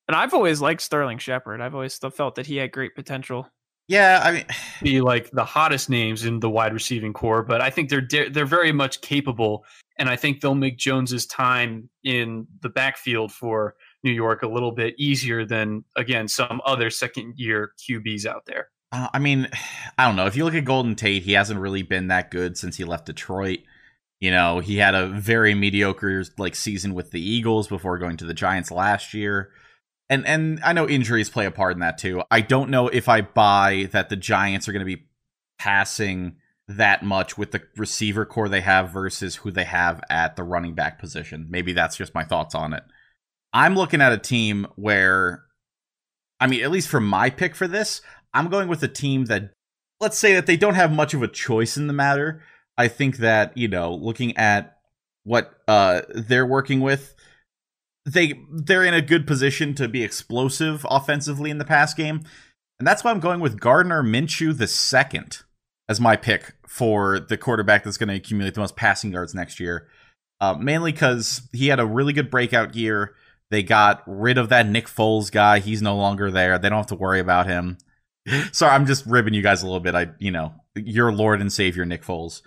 [0.08, 1.62] And I've always liked Sterling Shepard.
[1.62, 3.48] I've always felt that he had great potential.
[3.88, 4.46] Yeah, I mean,
[4.82, 8.46] be like the hottest names in the wide receiving core, but I think they're they're
[8.46, 9.64] very much capable,
[9.98, 14.72] and I think they'll make Jones's time in the backfield for New York a little
[14.72, 18.70] bit easier than again some other second year QBs out there.
[18.92, 19.48] Uh, I mean,
[19.98, 20.26] I don't know.
[20.26, 23.06] If you look at Golden Tate, he hasn't really been that good since he left
[23.06, 23.60] Detroit.
[24.22, 28.26] You know, he had a very mediocre like season with the Eagles before going to
[28.26, 29.52] the Giants last year
[30.12, 32.22] and and I know injuries play a part in that too.
[32.30, 35.06] I don't know if I buy that the Giants are going to be
[35.58, 36.36] passing
[36.68, 40.76] that much with the receiver core they have versus who they have at the running
[40.76, 41.48] back position.
[41.50, 42.84] Maybe that's just my thoughts on it.
[43.54, 45.46] I'm looking at a team where
[46.42, 48.02] I mean, at least for my pick for this,
[48.34, 49.54] I'm going with a team that
[50.02, 52.44] let's say that they don't have much of a choice in the matter.
[52.82, 54.80] I think that, you know, looking at
[55.24, 57.14] what uh they're working with,
[58.06, 62.24] they they're in a good position to be explosive offensively in the pass game.
[62.80, 65.44] And that's why I'm going with Gardner Minshew the second
[65.88, 69.60] as my pick for the quarterback that's going to accumulate the most passing yards next
[69.60, 69.88] year.
[70.40, 73.14] Uh, mainly because he had a really good breakout year.
[73.52, 75.60] They got rid of that Nick Foles guy.
[75.60, 76.58] He's no longer there.
[76.58, 77.78] They don't have to worry about him.
[78.52, 79.94] Sorry, I'm just ribbing you guys a little bit.
[79.94, 82.42] I, you know, your Lord and Savior Nick Foles.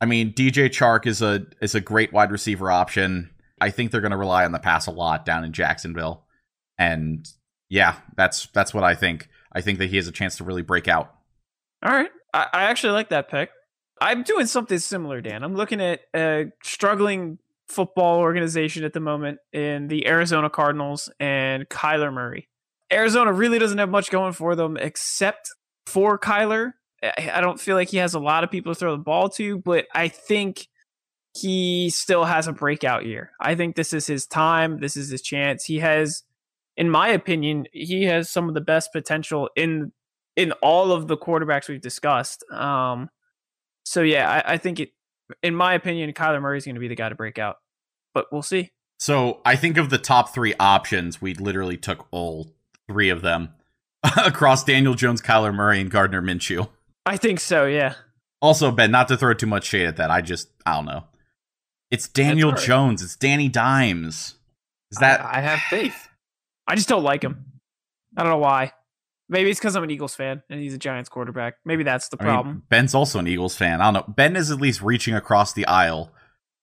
[0.00, 3.30] I mean, DJ Chark is a is a great wide receiver option.
[3.60, 6.24] I think they're going to rely on the pass a lot down in Jacksonville.
[6.78, 7.26] And
[7.68, 9.28] yeah, that's that's what I think.
[9.52, 11.14] I think that he has a chance to really break out.
[11.82, 12.10] All right.
[12.34, 13.50] I, I actually like that pick.
[14.00, 15.42] I'm doing something similar, Dan.
[15.42, 17.38] I'm looking at a struggling
[17.68, 22.48] football organization at the moment in the Arizona Cardinals and Kyler Murray.
[22.92, 25.50] Arizona really doesn't have much going for them except
[25.86, 26.72] for Kyler.
[27.02, 29.58] I don't feel like he has a lot of people to throw the ball to,
[29.58, 30.68] but I think
[31.36, 33.32] he still has a breakout year.
[33.40, 34.80] I think this is his time.
[34.80, 35.64] This is his chance.
[35.64, 36.22] He has,
[36.76, 39.92] in my opinion, he has some of the best potential in
[40.36, 42.44] in all of the quarterbacks we've discussed.
[42.50, 43.08] Um,
[43.84, 44.90] so yeah, I, I think it.
[45.42, 47.56] In my opinion, Kyler Murray is going to be the guy to break out,
[48.14, 48.70] but we'll see.
[48.98, 52.54] So I think of the top three options, we literally took all
[52.86, 53.50] three of them
[54.24, 56.68] across Daniel Jones, Kyler Murray, and Gardner Minshew.
[57.06, 57.64] I think so.
[57.64, 57.94] Yeah.
[58.42, 60.10] Also, Ben, not to throw too much shade at that.
[60.10, 61.04] I just I don't know.
[61.90, 62.60] It's Daniel right.
[62.60, 63.02] Jones.
[63.02, 64.34] It's Danny Dimes.
[64.90, 66.08] Is that I, I, have faith.
[66.66, 67.44] I just don't like him.
[68.16, 68.72] I don't know why.
[69.28, 71.54] Maybe it's because I'm an Eagles fan and he's a Giants quarterback.
[71.64, 72.46] Maybe that's the problem.
[72.46, 73.80] I mean, Ben's also an Eagles fan.
[73.80, 74.14] I don't know.
[74.14, 76.12] Ben is at least reaching across the aisle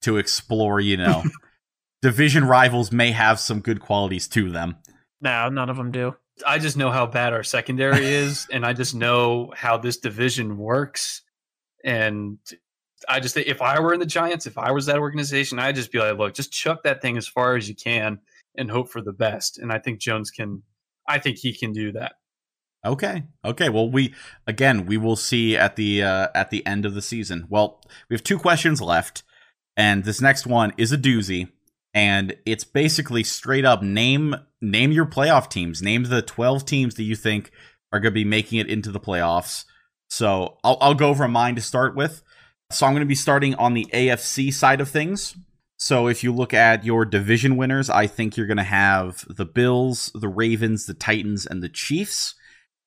[0.03, 1.23] to explore, you know,
[2.01, 4.77] division rivals may have some good qualities to them.
[5.21, 6.15] No, none of them do.
[6.45, 10.57] I just know how bad our secondary is, and I just know how this division
[10.57, 11.21] works.
[11.83, 12.37] And
[13.07, 15.91] I just if I were in the Giants, if I was that organization, I'd just
[15.91, 18.19] be like, look, just chuck that thing as far as you can
[18.57, 19.57] and hope for the best.
[19.57, 20.63] And I think Jones can,
[21.07, 22.13] I think he can do that.
[22.85, 23.23] Okay.
[23.45, 23.69] Okay.
[23.69, 24.13] Well, we
[24.45, 27.45] again we will see at the uh, at the end of the season.
[27.49, 29.23] Well, we have two questions left,
[29.77, 31.49] and this next one is a doozy,
[31.93, 35.81] and it's basically straight up name name your playoff teams.
[35.81, 37.51] Name the twelve teams that you think
[37.91, 39.65] are going to be making it into the playoffs.
[40.09, 42.23] So I'll I'll go over mine to start with.
[42.71, 45.35] So I'm going to be starting on the AFC side of things.
[45.77, 49.45] So if you look at your division winners, I think you're going to have the
[49.45, 52.35] Bills, the Ravens, the Titans, and the Chiefs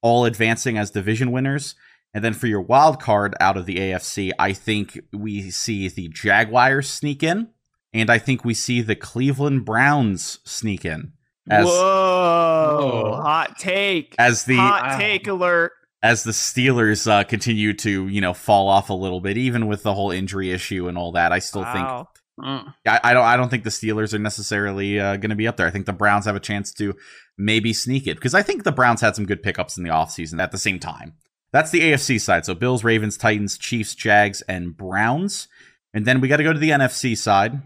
[0.03, 1.75] all advancing as division winners.
[2.15, 6.09] And then for your wild card out of the AFC, I think we see the
[6.09, 7.49] Jaguars sneak in,
[7.93, 11.13] and I think we see the Cleveland Browns sneak in.
[11.49, 13.21] As, Whoa!
[13.23, 14.15] Hot take.
[14.19, 15.73] As the hot take alert.
[16.03, 19.83] As the Steelers uh, continue to, you know, fall off a little bit, even with
[19.83, 22.09] the whole injury issue and all that, I still wow.
[22.37, 22.75] think mm.
[22.87, 23.25] I, I, don't.
[23.25, 25.67] I don't think the Steelers are necessarily uh, going to be up there.
[25.67, 26.95] I think the Browns have a chance to
[27.39, 30.41] maybe sneak it because I think the Browns had some good pickups in the offseason
[30.41, 31.15] at the same time.
[31.53, 32.45] That's the AFC side.
[32.45, 35.49] So Bills, Ravens, Titans, Chiefs, Jags, and Browns.
[35.95, 37.63] And then we got to go to the NFC side.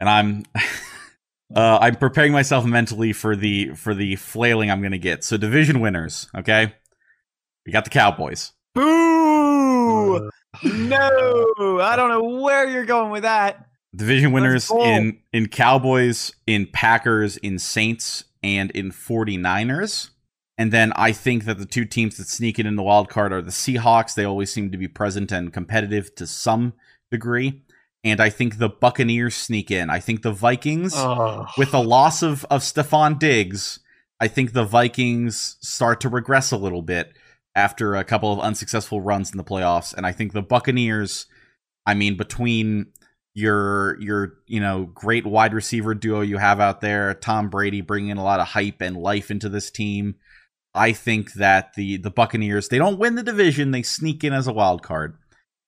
[0.00, 0.44] And I'm
[1.54, 5.24] uh, I'm preparing myself mentally for the for the flailing I'm going to get.
[5.24, 6.74] So division winners, okay?
[7.66, 8.52] We got the Cowboys.
[8.74, 10.30] Boo!
[10.64, 13.66] no, I don't know where you're going with that.
[13.94, 20.10] Division winners in in Cowboys, in Packers, in Saints, and in 49ers.
[20.58, 23.32] And then I think that the two teams that sneak in in the wild card
[23.32, 24.14] are the Seahawks.
[24.14, 26.74] They always seem to be present and competitive to some
[27.10, 27.62] degree.
[28.02, 29.90] And I think the Buccaneers sneak in.
[29.90, 31.46] I think the Vikings, oh.
[31.58, 33.80] with the loss of, of Stefon Diggs,
[34.20, 37.12] I think the Vikings start to regress a little bit
[37.54, 39.94] after a couple of unsuccessful runs in the playoffs.
[39.94, 41.26] And I think the Buccaneers,
[41.86, 42.86] I mean, between
[43.32, 48.16] your your you know great wide receiver duo you have out there, Tom Brady bringing
[48.16, 50.16] a lot of hype and life into this team,
[50.74, 54.46] I think that the the Buccaneers they don't win the division, they sneak in as
[54.46, 55.16] a wild card,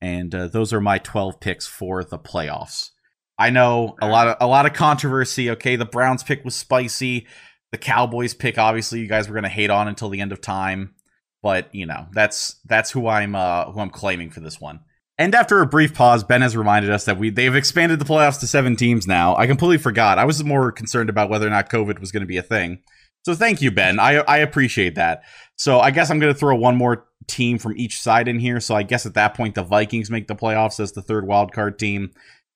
[0.03, 2.91] and uh, those are my twelve picks for the playoffs.
[3.39, 5.49] I know a lot of a lot of controversy.
[5.51, 7.27] Okay, the Browns pick was spicy.
[7.71, 10.43] The Cowboys pick, obviously, you guys were going to hate on until the end of
[10.43, 10.95] time,
[11.43, 14.81] but you know that's that's who I'm uh, who I'm claiming for this one.
[15.19, 18.41] And after a brief pause, Ben has reminded us that we they've expanded the playoffs
[18.41, 19.37] to seven teams now.
[19.37, 20.19] I completely forgot.
[20.19, 22.81] I was more concerned about whether or not COVID was going to be a thing.
[23.25, 24.01] So thank you, Ben.
[24.01, 25.23] I I appreciate that.
[25.57, 28.61] So I guess I'm going to throw one more team from each side in here.
[28.61, 31.79] So I guess at that point the Vikings make the playoffs as the third wildcard
[31.79, 32.13] team.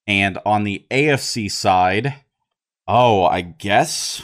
[0.07, 2.14] And on the AFC side,
[2.87, 4.22] oh, I guess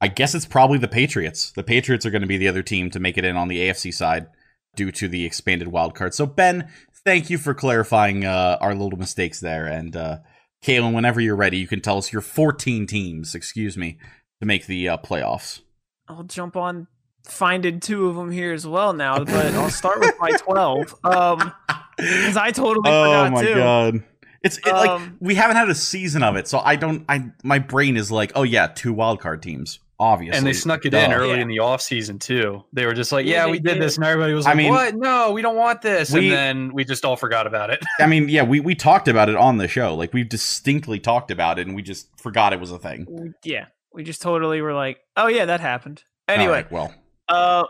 [0.00, 1.52] I guess it's probably the Patriots.
[1.52, 3.58] The Patriots are going to be the other team to make it in on the
[3.58, 4.26] AFC side
[4.74, 6.12] due to the expanded wildcard.
[6.12, 6.70] So Ben,
[7.04, 9.66] thank you for clarifying uh, our little mistakes there.
[9.66, 10.18] And uh,
[10.62, 13.98] Calen, whenever you're ready, you can tell us your 14 teams, excuse me,
[14.40, 15.60] to make the uh, playoffs.
[16.08, 16.88] I'll jump on
[17.26, 20.94] finding two of them here as well now, but I'll start with my 12.
[21.04, 21.52] Um,
[21.96, 23.54] because I totally oh forgot my too.
[23.54, 24.02] god.
[24.42, 27.04] It's it, um, like we haven't had a season of it, so I don't.
[27.08, 30.38] I my brain is like, oh yeah, two wildcard teams, obviously.
[30.38, 30.98] And they snuck it Duh.
[30.98, 31.42] in early yeah.
[31.42, 32.62] in the off season too.
[32.72, 34.56] They were just like, yeah, yeah we did, did this, and everybody was like, I
[34.56, 34.94] mean, what?
[34.94, 36.12] No, we don't want this.
[36.12, 37.80] We, and then we just all forgot about it.
[37.98, 39.94] I mean, yeah, we we talked about it on the show.
[39.94, 43.34] Like we distinctly talked about it, and we just forgot it was a thing.
[43.42, 46.04] Yeah, we just totally were like, oh yeah, that happened.
[46.28, 46.94] Anyway, right, well,
[47.28, 47.64] uh,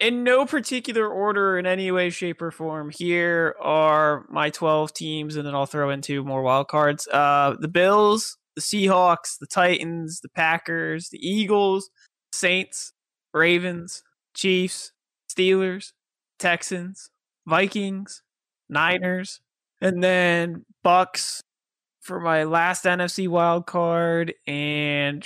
[0.00, 5.36] in no particular order, in any way, shape, or form, here are my twelve teams,
[5.36, 7.08] and then I'll throw in two more wild cards.
[7.08, 11.90] Uh, the Bills, the Seahawks, the Titans, the Packers, the Eagles,
[12.32, 12.92] Saints,
[13.34, 14.02] Ravens,
[14.34, 14.92] Chiefs,
[15.28, 15.92] Steelers,
[16.38, 17.10] Texans,
[17.46, 18.22] Vikings,
[18.68, 19.40] Niners,
[19.80, 21.40] and then Bucs,
[22.00, 25.24] for my last NFC wild card, and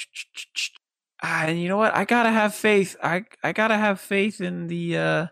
[1.22, 1.94] and you know what?
[1.94, 2.96] I gotta have faith.
[3.02, 5.26] I I gotta have faith in the uh,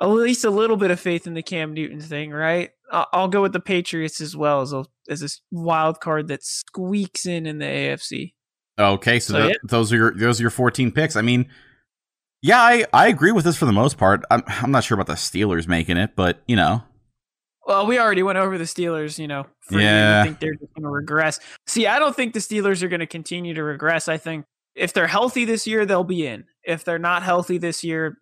[0.00, 2.70] at least a little bit of faith in the Cam Newton thing, right?
[2.90, 6.44] I'll, I'll go with the Patriots as well as a, as this wild card that
[6.44, 8.34] squeaks in in the AFC.
[8.78, 9.54] Okay, so, so yeah.
[9.64, 11.16] those are your those are your 14 picks.
[11.16, 11.48] I mean,
[12.40, 14.24] yeah, I I agree with this for the most part.
[14.30, 16.82] I'm I'm not sure about the Steelers making it, but you know,
[17.66, 19.46] well, we already went over the Steelers, you know.
[19.70, 20.20] yeah.
[20.22, 21.38] I think they're just going to regress.
[21.66, 24.08] See, I don't think the Steelers are going to continue to regress.
[24.08, 24.44] I think
[24.74, 26.44] if they're healthy this year, they'll be in.
[26.64, 28.18] If they're not healthy this year,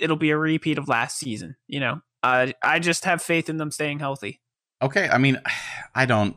[0.00, 1.56] it'll be a repeat of last season.
[1.66, 4.40] You know, uh, I just have faith in them staying healthy.
[4.82, 5.40] Okay, I mean,
[5.94, 6.36] I don't,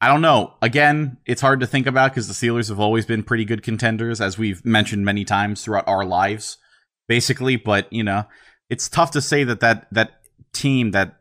[0.00, 0.54] I don't know.
[0.62, 4.20] Again, it's hard to think about because the Steelers have always been pretty good contenders,
[4.20, 6.58] as we've mentioned many times throughout our lives,
[7.08, 7.56] basically.
[7.56, 8.24] But you know,
[8.68, 10.20] it's tough to say that that that
[10.52, 11.16] team that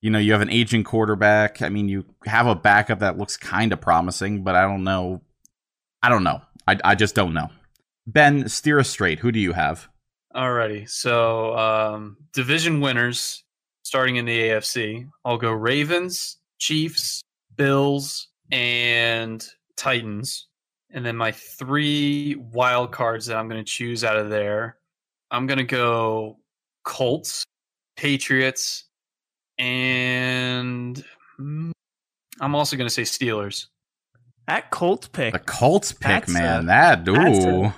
[0.00, 1.60] you know, you have an aging quarterback.
[1.60, 5.20] I mean, you have a backup that looks kind of promising, but I don't know.
[6.02, 6.40] I don't know.
[6.70, 7.48] I, I just don't know.
[8.06, 9.18] Ben, steer us straight.
[9.18, 9.88] Who do you have?
[10.34, 10.88] Alrighty.
[10.88, 13.44] So, um, division winners
[13.82, 15.08] starting in the AFC.
[15.24, 17.22] I'll go Ravens, Chiefs,
[17.56, 19.44] Bills, and
[19.76, 20.46] Titans.
[20.92, 24.76] And then my three wild cards that I'm going to choose out of there
[25.30, 26.38] I'm going to go
[26.84, 27.44] Colts,
[27.96, 28.84] Patriots,
[29.58, 31.02] and
[31.38, 33.66] I'm also going to say Steelers.
[34.50, 36.66] That Colts pick, The Colts pick, That's a- man.
[36.66, 37.72] that that's a- ooh.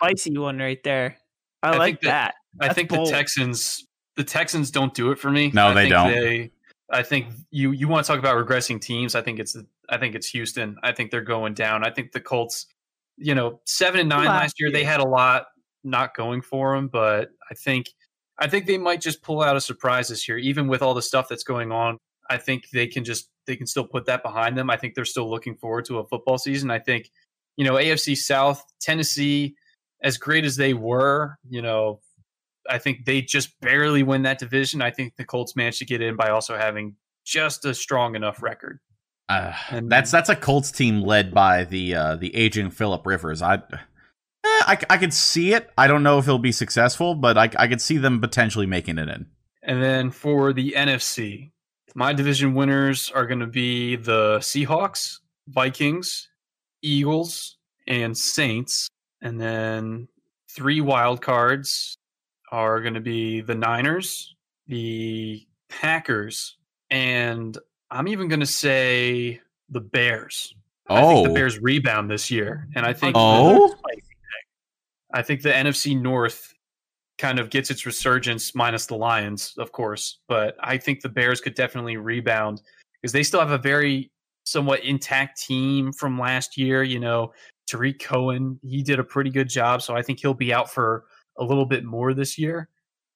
[0.00, 1.16] spicy one right there.
[1.62, 2.68] I, I like that- that.
[2.70, 3.08] I think bold.
[3.08, 5.50] the Texans the Texans don't do it for me.
[5.54, 6.12] No, I they think don't.
[6.12, 6.50] They,
[6.90, 9.14] I think you you want to talk about regressing teams.
[9.14, 9.56] I think it's
[9.88, 10.76] I think it's Houston.
[10.82, 11.82] I think they're going down.
[11.84, 12.66] I think the Colts,
[13.16, 15.46] you know, seven and nine Last last year, they had a lot
[15.82, 17.88] not going for them, but I think
[18.38, 21.02] I think they might just pull out a surprise this year, even with all the
[21.02, 21.96] stuff that's going on.
[22.28, 24.70] I think they can just they can still put that behind them.
[24.70, 26.70] I think they're still looking forward to a football season.
[26.70, 27.10] I think,
[27.56, 29.54] you know, AFC South, Tennessee,
[30.02, 32.00] as great as they were, you know,
[32.68, 34.82] I think they just barely win that division.
[34.82, 38.42] I think the Colts managed to get in by also having just a strong enough
[38.42, 38.78] record.
[39.28, 43.42] Uh, And- that's that's a Colts team led by the uh, the aging Philip Rivers.
[43.42, 43.58] I, eh,
[44.44, 45.70] I I could see it.
[45.78, 48.98] I don't know if it'll be successful, but I I could see them potentially making
[48.98, 49.26] it in.
[49.62, 51.52] And then for the NFC,
[51.94, 55.18] my division winners are going to be the Seahawks,
[55.48, 56.28] Vikings,
[56.82, 58.88] Eagles, and Saints.
[59.20, 60.08] And then
[60.50, 61.96] three wild cards
[62.50, 64.34] are going to be the Niners,
[64.66, 66.56] the Packers,
[66.90, 67.56] and
[67.90, 69.40] I'm even going to say
[69.70, 70.54] the Bears.
[70.88, 73.74] I think the Oh, Bears rebound this year, and I think Oh?
[75.14, 76.54] I think the NFC North
[77.22, 80.18] kind of gets its resurgence, minus the Lions, of course.
[80.26, 82.60] But I think the Bears could definitely rebound
[83.00, 84.10] because they still have a very
[84.44, 86.82] somewhat intact team from last year.
[86.82, 87.32] You know,
[87.68, 91.04] Tarik Cohen, he did a pretty good job, so I think he'll be out for
[91.38, 92.68] a little bit more this year.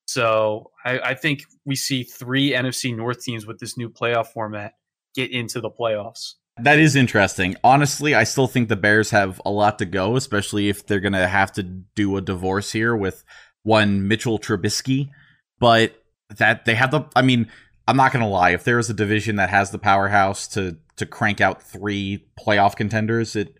[0.06, 4.74] So I, I think we see three NFC North teams with this new playoff format
[5.16, 6.34] get into the playoffs.
[6.62, 7.56] that is interesting.
[7.64, 11.26] Honestly, I still think the Bears have a lot to go, especially if they're gonna
[11.26, 13.24] have to do a divorce here with
[13.66, 15.10] one Mitchell Trubisky.
[15.58, 16.00] But
[16.36, 17.02] that they have the.
[17.16, 17.48] I mean,
[17.88, 18.50] I'm not gonna lie.
[18.50, 22.76] If there is a division that has the powerhouse to to crank out three playoff
[22.76, 23.56] contenders, it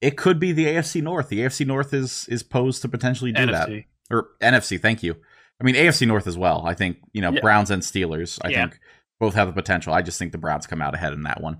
[0.00, 1.28] it could be the AFC North.
[1.28, 3.68] The AFC North is is posed to potentially do that.
[4.10, 4.80] Or NFC.
[4.80, 5.16] Thank you.
[5.60, 6.64] I mean AFC North as well.
[6.66, 7.40] I think you know Yeah.
[7.40, 8.38] Browns and Steelers.
[8.42, 8.60] I Yeah.
[8.62, 8.80] think
[9.20, 9.92] both have the potential.
[9.92, 11.58] I just think the Browns come out ahead in that one.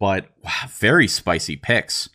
[0.00, 2.08] But wow, very spicy picks.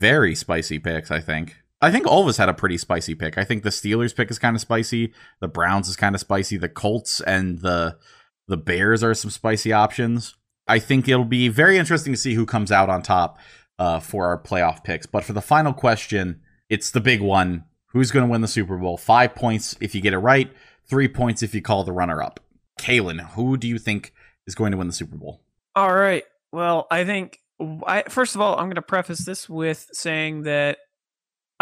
[0.00, 1.10] Very spicy picks.
[1.10, 1.56] I think.
[1.82, 3.36] I think all of us had a pretty spicy pick.
[3.36, 5.12] I think the Steelers pick is kind of spicy.
[5.40, 6.56] The Browns is kind of spicy.
[6.56, 7.98] The Colts and the
[8.46, 10.36] the Bears are some spicy options.
[10.68, 13.38] I think it'll be very interesting to see who comes out on top
[13.78, 15.06] uh, for our playoff picks.
[15.06, 17.64] But for the final question, it's the big one.
[17.88, 18.96] Who's going to win the Super Bowl?
[18.96, 20.50] Five points if you get it right,
[20.86, 22.40] three points if you call the runner up.
[22.78, 24.14] Calen, who do you think
[24.46, 25.42] is going to win the Super Bowl?
[25.74, 26.24] All right.
[26.52, 27.40] Well, I think
[27.86, 30.78] I first of all, I'm going to preface this with saying that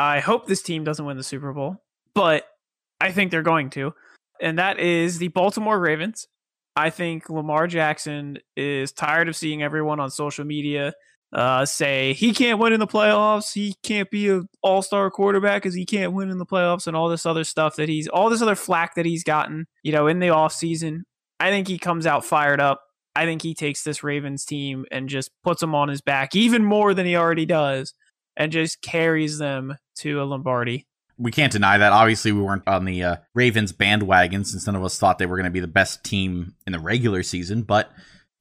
[0.01, 1.77] I hope this team doesn't win the Super Bowl,
[2.15, 2.45] but
[3.03, 3.93] I think they're going to.
[4.41, 6.27] And that is the Baltimore Ravens.
[6.75, 10.95] I think Lamar Jackson is tired of seeing everyone on social media
[11.35, 13.53] uh, say he can't win in the playoffs.
[13.53, 16.97] He can't be an all star quarterback because he can't win in the playoffs and
[16.97, 20.07] all this other stuff that he's, all this other flack that he's gotten, you know,
[20.07, 21.03] in the offseason.
[21.39, 22.81] I think he comes out fired up.
[23.15, 26.65] I think he takes this Ravens team and just puts them on his back even
[26.65, 27.93] more than he already does
[28.37, 30.87] and just carries them to a Lombardi.
[31.19, 31.93] We can't deny that.
[31.93, 35.37] Obviously, we weren't on the uh, Ravens bandwagon since none of us thought they were
[35.37, 37.91] going to be the best team in the regular season, but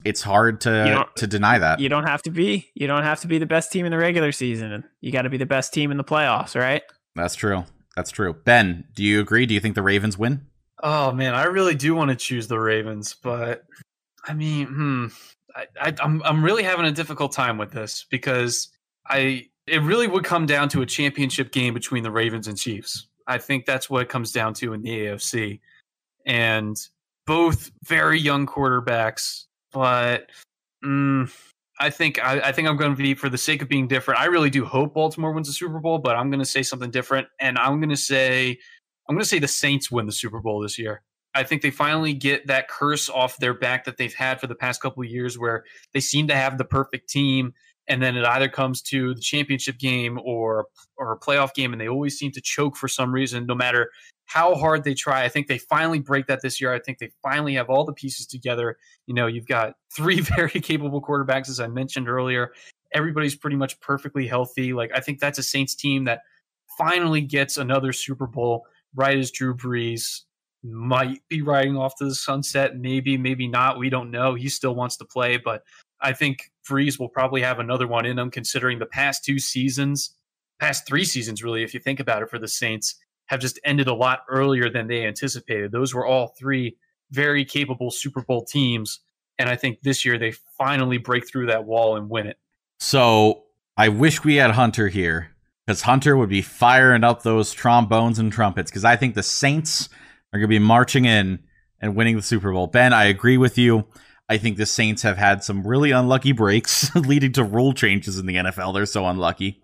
[0.04, 1.80] it's hard to to deny that.
[1.80, 2.70] You don't have to be.
[2.74, 4.84] You don't have to be the best team in the regular season.
[5.00, 6.82] You got to be the best team in the playoffs, right?
[7.14, 7.64] That's true.
[7.96, 8.32] That's true.
[8.32, 9.46] Ben, do you agree?
[9.46, 10.46] Do you think the Ravens win?
[10.82, 13.64] Oh man, I really do want to choose the Ravens, but
[14.26, 15.06] I mean, hmm,
[15.54, 18.70] I, I, I'm I'm really having a difficult time with this because
[19.06, 23.06] I it really would come down to a championship game between the Ravens and Chiefs.
[23.26, 25.60] I think that's what it comes down to in the AFC,
[26.26, 26.76] and
[27.26, 30.30] both very young quarterbacks, but.
[30.84, 31.30] Mm,
[31.80, 34.20] I think I, I think I'm going to be for the sake of being different.
[34.20, 36.90] I really do hope Baltimore wins the Super Bowl, but I'm going to say something
[36.90, 38.58] different, and I'm going to say
[39.08, 41.02] I'm going to say the Saints win the Super Bowl this year.
[41.34, 44.54] I think they finally get that curse off their back that they've had for the
[44.54, 47.54] past couple of years, where they seem to have the perfect team,
[47.90, 50.66] and then it either comes to the championship game or
[50.96, 53.90] or a playoff game, and they always seem to choke for some reason, no matter
[54.26, 55.24] how hard they try.
[55.24, 56.72] I think they finally break that this year.
[56.72, 58.78] I think they finally have all the pieces together.
[59.06, 62.52] You know, you've got three very capable quarterbacks, as I mentioned earlier.
[62.94, 64.72] Everybody's pretty much perfectly healthy.
[64.72, 66.20] Like I think that's a Saints team that
[66.78, 68.64] finally gets another Super Bowl
[68.94, 70.20] right as Drew Brees
[70.62, 72.76] might be riding off to the sunset.
[72.76, 73.78] Maybe, maybe not.
[73.78, 74.34] We don't know.
[74.34, 75.62] He still wants to play, but
[76.00, 80.14] I think Brees will probably have another one in him considering the past two seasons,
[80.58, 82.96] past three seasons, really, if you think about it for the Saints,
[83.26, 85.72] have just ended a lot earlier than they anticipated.
[85.72, 86.76] Those were all three
[87.10, 89.00] very capable Super Bowl teams.
[89.38, 92.38] And I think this year they finally break through that wall and win it.
[92.78, 93.44] So
[93.76, 95.30] I wish we had Hunter here
[95.66, 99.88] because Hunter would be firing up those trombones and trumpets because I think the Saints
[100.32, 101.40] are going to be marching in
[101.80, 102.66] and winning the Super Bowl.
[102.66, 103.86] Ben, I agree with you.
[104.30, 108.26] I think the Saints have had some really unlucky breaks leading to rule changes in
[108.26, 108.72] the NFL.
[108.72, 109.60] They're so unlucky.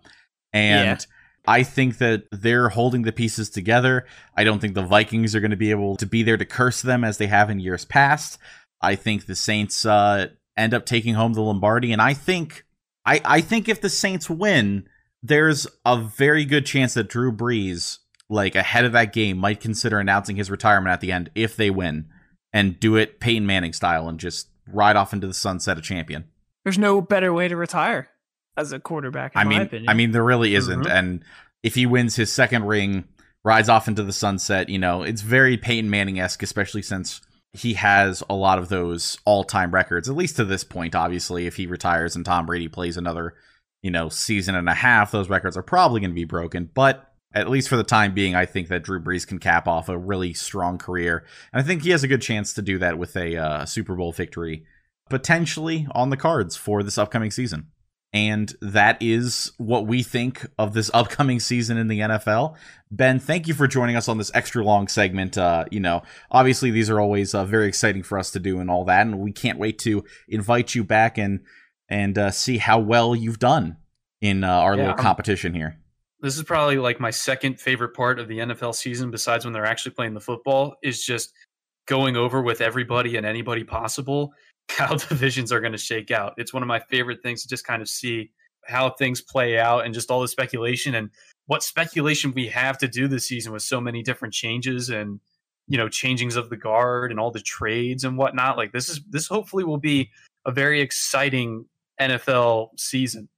[0.51, 1.05] And yeah.
[1.47, 4.05] I think that they're holding the pieces together.
[4.35, 6.81] I don't think the Vikings are going to be able to be there to curse
[6.81, 8.39] them as they have in years past.
[8.81, 12.65] I think the Saints uh, end up taking home the Lombardi, and I think
[13.05, 14.87] I, I think if the Saints win,
[15.23, 17.99] there's a very good chance that Drew Brees,
[18.29, 21.69] like ahead of that game, might consider announcing his retirement at the end if they
[21.69, 22.09] win,
[22.51, 26.25] and do it Peyton Manning style and just ride off into the sunset a champion.
[26.63, 28.09] There's no better way to retire
[28.57, 29.33] as a quarterback.
[29.35, 29.89] I mean, opinion.
[29.89, 30.81] I mean, there really isn't.
[30.81, 30.91] Mm-hmm.
[30.91, 31.23] And
[31.63, 33.05] if he wins his second ring,
[33.43, 37.21] rides off into the sunset, you know, it's very Peyton Manning esque, especially since
[37.53, 40.95] he has a lot of those all time records, at least to this point.
[40.95, 43.35] Obviously, if he retires and Tom Brady plays another,
[43.81, 46.69] you know, season and a half, those records are probably going to be broken.
[46.73, 49.89] But at least for the time being, I think that Drew Brees can cap off
[49.89, 51.23] a really strong career.
[51.53, 53.95] And I think he has a good chance to do that with a uh, Super
[53.95, 54.65] Bowl victory
[55.09, 57.67] potentially on the cards for this upcoming season.
[58.13, 62.55] And that is what we think of this upcoming season in the NFL.
[62.89, 65.37] Ben, thank you for joining us on this extra long segment.
[65.37, 68.71] Uh, you know, obviously these are always uh, very exciting for us to do and
[68.71, 71.41] all that, and we can't wait to invite you back and
[71.89, 73.77] and uh, see how well you've done
[74.19, 75.77] in uh, our yeah, little competition here.
[76.27, 79.65] This is probably like my second favorite part of the NFL season, besides when they're
[79.65, 81.31] actually playing the football, is just
[81.85, 84.33] going over with everybody and anybody possible
[84.69, 86.33] how divisions are going to shake out.
[86.35, 88.29] It's one of my favorite things to just kind of see
[88.65, 91.11] how things play out and just all the speculation and
[91.45, 95.21] what speculation we have to do this season with so many different changes and
[95.69, 98.57] you know changings of the guard and all the trades and whatnot.
[98.57, 100.09] Like this is this hopefully will be
[100.45, 101.67] a very exciting
[102.01, 103.29] NFL season.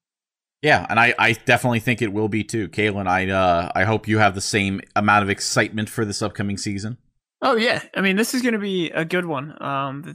[0.61, 2.67] Yeah, and I, I definitely think it will be too.
[2.67, 6.57] Calen, I uh I hope you have the same amount of excitement for this upcoming
[6.57, 6.97] season.
[7.41, 9.55] Oh yeah, I mean this is going to be a good one.
[9.61, 10.13] Um,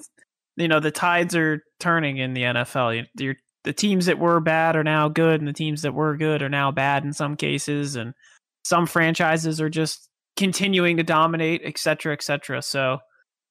[0.57, 3.07] you know the tides are turning in the NFL.
[3.18, 6.42] You're, the teams that were bad are now good, and the teams that were good
[6.42, 8.12] are now bad in some cases, and
[8.64, 12.61] some franchises are just continuing to dominate, et cetera, et cetera.
[12.61, 12.99] So,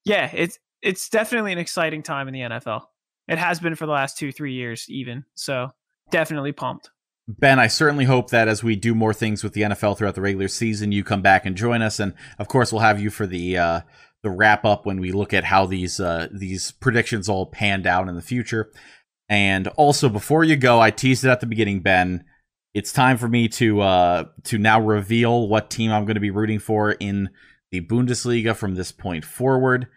[0.06, 2.82] yeah, it's it's definitely an exciting time in the NFL.
[3.28, 5.24] It has been for the last two, three years, even.
[5.36, 5.70] So,
[6.12, 6.90] definitely pumped.
[7.28, 10.22] Ben, I certainly hope that as we do more things with the NFL throughout the
[10.22, 13.26] regular season, you come back and join us, and of course, we'll have you for
[13.26, 13.82] the uh,
[14.24, 18.10] the wrap up when we look at how these uh, these predictions all panned out
[18.10, 18.72] in the future.
[19.30, 22.26] And also, before you go, I teased it at the beginning, Ben.
[22.74, 26.32] It's time for me to uh, to now reveal what team I'm going to be
[26.32, 27.30] rooting for in
[27.72, 29.88] the Bundesliga from this point forward.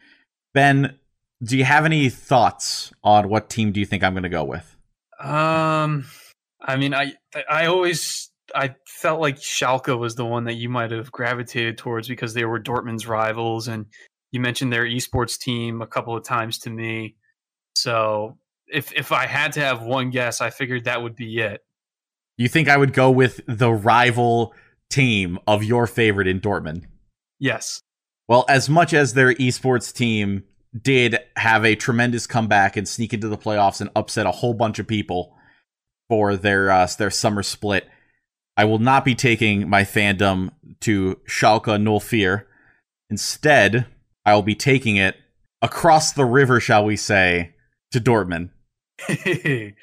[0.54, 0.98] Ben,
[1.42, 4.44] do you have any thoughts on what team do you think I'm going to go
[4.44, 4.75] with?
[5.20, 6.04] Um,
[6.60, 7.14] I mean, I
[7.48, 12.08] I always I felt like Schalke was the one that you might have gravitated towards
[12.08, 13.86] because they were Dortmund's rivals, and
[14.32, 17.16] you mentioned their esports team a couple of times to me.
[17.74, 18.38] So
[18.68, 21.62] if if I had to have one guess, I figured that would be it.
[22.36, 24.54] You think I would go with the rival
[24.90, 26.84] team of your favorite in Dortmund?
[27.38, 27.80] Yes.
[28.28, 30.44] Well, as much as their esports team
[30.82, 34.78] did have a tremendous comeback and sneak into the playoffs and upset a whole bunch
[34.78, 35.36] of people
[36.08, 37.88] for their uh, their summer split,
[38.56, 40.50] I will not be taking my fandom
[40.80, 42.46] to Schalke 04.
[43.10, 43.86] Instead,
[44.24, 45.16] I will be taking it
[45.62, 47.54] across the river, shall we say,
[47.92, 48.50] to Dortmund.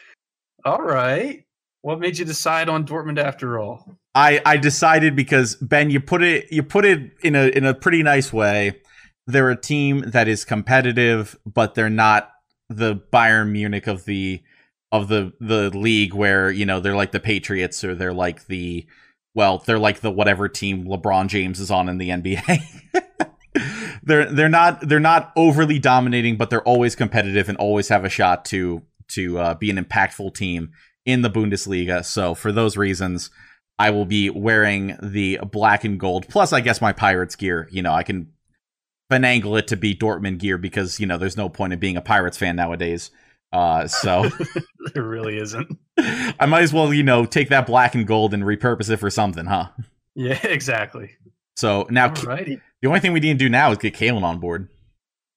[0.66, 1.46] all right.
[1.82, 3.98] What made you decide on Dortmund after all?
[4.16, 7.74] I, I decided because Ben, you put it you put it in a in a
[7.74, 8.82] pretty nice way.
[9.26, 12.32] They're a team that is competitive, but they're not
[12.70, 14.42] the Bayern Munich of the
[14.92, 18.86] of the the league where you know they're like the Patriots or they're like the
[19.34, 22.64] well they're like the whatever team LeBron James is on in the NBA.
[24.04, 28.10] they're they're not they're not overly dominating, but they're always competitive and always have a
[28.10, 30.72] shot to to uh, be an impactful team
[31.06, 32.04] in the Bundesliga.
[32.04, 33.30] So for those reasons,
[33.80, 36.28] I will be wearing the black and gold.
[36.30, 37.68] Plus, I guess my Pirates gear.
[37.72, 38.33] You know, I can
[39.12, 42.02] finagle it to be Dortmund gear because you know there's no point in being a
[42.02, 43.12] Pirates fan nowadays.
[43.52, 44.30] Uh, so
[44.94, 45.78] there really isn't.
[45.98, 49.10] I might as well, you know, take that black and gold and repurpose it for
[49.10, 49.70] something, huh?
[50.16, 51.12] Yeah, exactly.
[51.56, 52.60] So now, Alrighty.
[52.82, 54.70] The only thing we need to do now is get Calen on board.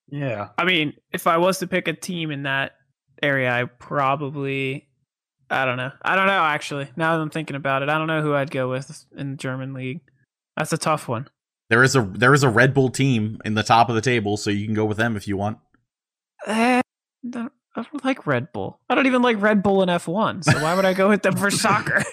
[0.09, 0.49] Yeah.
[0.57, 2.73] I mean, if I was to pick a team in that
[3.21, 4.87] area, I probably
[5.49, 5.91] I don't know.
[6.01, 6.89] I don't know actually.
[6.95, 9.37] Now that I'm thinking about it, I don't know who I'd go with in the
[9.37, 10.01] German league.
[10.55, 11.29] That's a tough one.
[11.69, 14.37] There is a there is a Red Bull team in the top of the table,
[14.37, 15.57] so you can go with them if you want.
[16.45, 16.81] Eh,
[17.29, 18.79] don't, I don't like Red Bull.
[18.89, 20.45] I don't even like Red Bull in F1.
[20.45, 22.03] So why would I go with them for soccer?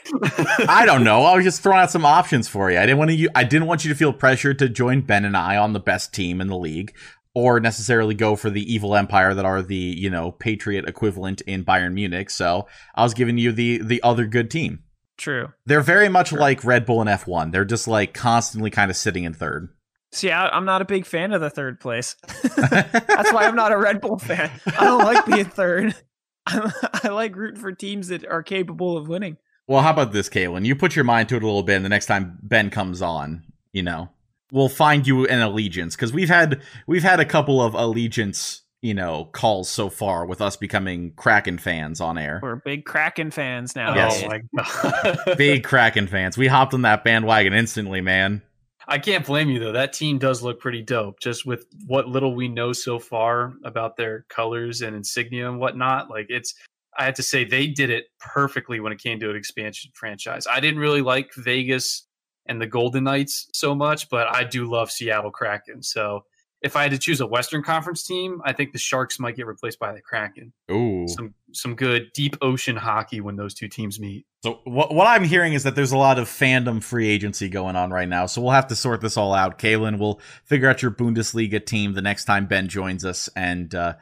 [0.68, 1.22] I don't know.
[1.22, 2.78] I was just throwing out some options for you.
[2.78, 3.28] I didn't want to.
[3.34, 6.12] I didn't want you to feel pressured to join Ben and I on the best
[6.12, 6.94] team in the league,
[7.34, 11.64] or necessarily go for the evil empire that are the you know Patriot equivalent in
[11.64, 12.28] Bayern Munich.
[12.30, 14.80] So I was giving you the the other good team.
[15.16, 15.52] True.
[15.66, 17.52] They're very much like Red Bull and F1.
[17.52, 19.68] They're just like constantly kind of sitting in third.
[20.12, 22.14] See, I, am not a big fan of the third place.
[22.56, 24.50] That's why I'm not a Red Bull fan.
[24.66, 25.94] I don't like being third.
[26.46, 29.38] I like rooting for teams that are capable of winning.
[29.66, 30.66] Well, how about this, Calen?
[30.66, 33.00] You put your mind to it a little bit, and the next time Ben comes
[33.00, 33.42] on,
[33.72, 34.10] you know,
[34.52, 38.92] we'll find you an allegiance because we've had we've had a couple of allegiance, you
[38.92, 42.38] know, calls so far with us becoming Kraken fans on air.
[42.42, 43.92] We're big Kraken fans now.
[43.92, 44.22] Oh yes.
[44.22, 46.36] Oh my god, big Kraken fans.
[46.36, 48.42] We hopped on that bandwagon instantly, man.
[48.86, 49.72] I can't blame you though.
[49.72, 53.96] That team does look pretty dope, just with what little we know so far about
[53.96, 56.10] their colors and insignia and whatnot.
[56.10, 56.54] Like it's,
[56.98, 60.46] I have to say they did it perfectly when it came to an expansion franchise.
[60.46, 62.06] I didn't really like Vegas
[62.44, 65.82] and the Golden Knights so much, but I do love Seattle Kraken.
[65.82, 66.26] So
[66.64, 69.46] if I had to choose a Western Conference team, I think the Sharks might get
[69.46, 70.54] replaced by the Kraken.
[70.70, 74.24] Ooh, some some good deep ocean hockey when those two teams meet.
[74.42, 77.76] So what what I'm hearing is that there's a lot of fandom free agency going
[77.76, 78.24] on right now.
[78.24, 79.58] So we'll have to sort this all out.
[79.58, 83.94] Calen, we'll figure out your Bundesliga team the next time Ben joins us, and uh,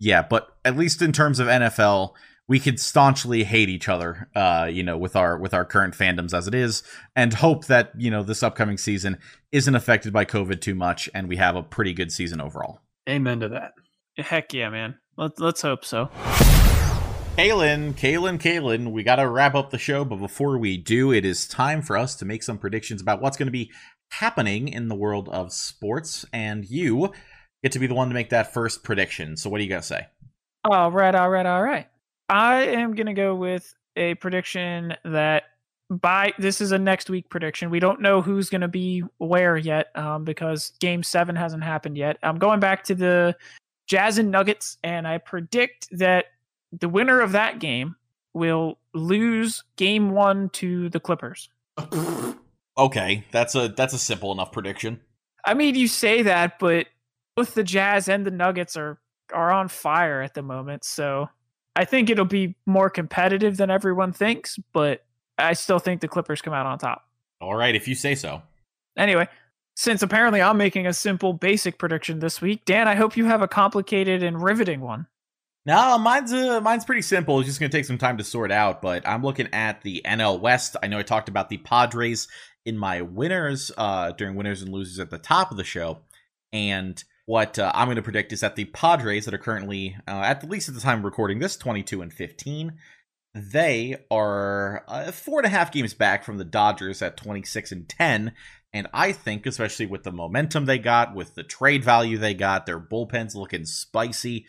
[0.00, 2.14] yeah, but at least in terms of NFL,
[2.48, 6.32] we could staunchly hate each other, uh, you know, with our with our current fandoms
[6.32, 6.82] as it is,
[7.14, 9.18] and hope that you know this upcoming season
[9.52, 12.80] isn't affected by COVID too much, and we have a pretty good season overall.
[13.08, 13.72] Amen to that.
[14.16, 14.96] Heck yeah, man.
[15.16, 16.10] Let's let's hope so.
[17.36, 21.24] Calen, Calen, Calen, we got to wrap up the show, but before we do, it
[21.24, 23.70] is time for us to make some predictions about what's going to be
[24.10, 27.12] happening in the world of sports, and you
[27.62, 29.36] get to be the one to make that first prediction.
[29.36, 30.06] So, what do you got to say?
[30.64, 31.86] All right, all right, all right.
[32.28, 35.44] I am going to go with a prediction that
[35.90, 37.70] by this is a next week prediction.
[37.70, 41.96] We don't know who's going to be where yet um, because game seven hasn't happened
[41.96, 42.18] yet.
[42.22, 43.36] I'm going back to the
[43.86, 46.26] Jazz and Nuggets, and I predict that
[46.78, 47.96] the winner of that game
[48.34, 51.48] will lose game one to the Clippers.
[52.78, 55.00] okay, that's a that's a simple enough prediction.
[55.44, 56.86] I mean, you say that, but
[57.34, 58.98] both the Jazz and the Nuggets are
[59.32, 61.30] are on fire at the moment, so
[61.78, 65.04] I think it'll be more competitive than everyone thinks, but
[65.38, 67.06] I still think the Clippers come out on top.
[67.40, 68.42] All right, if you say so.
[68.96, 69.28] Anyway,
[69.76, 73.42] since apparently I'm making a simple, basic prediction this week, Dan, I hope you have
[73.42, 75.06] a complicated and riveting one.
[75.66, 77.38] No, mine's uh, mine's pretty simple.
[77.38, 80.40] It's just gonna take some time to sort out, but I'm looking at the NL
[80.40, 80.74] West.
[80.82, 82.26] I know I talked about the Padres
[82.66, 86.00] in my winners uh, during winners and losers at the top of the show,
[86.52, 90.22] and what uh, I'm going to predict is that the Padres, that are currently, uh,
[90.24, 92.72] at least at the time of recording this, 22 and 15,
[93.34, 97.86] they are uh, four and a half games back from the Dodgers at 26 and
[97.86, 98.32] 10.
[98.72, 102.64] And I think, especially with the momentum they got, with the trade value they got,
[102.64, 104.46] their bullpen's looking spicy.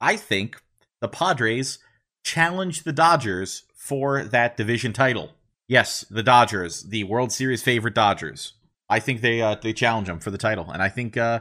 [0.00, 0.62] I think
[1.00, 1.80] the Padres
[2.22, 5.32] challenge the Dodgers for that division title.
[5.66, 8.52] Yes, the Dodgers, the World Series favorite Dodgers.
[8.88, 11.40] I think they uh, they challenge them for the title, and I think uh,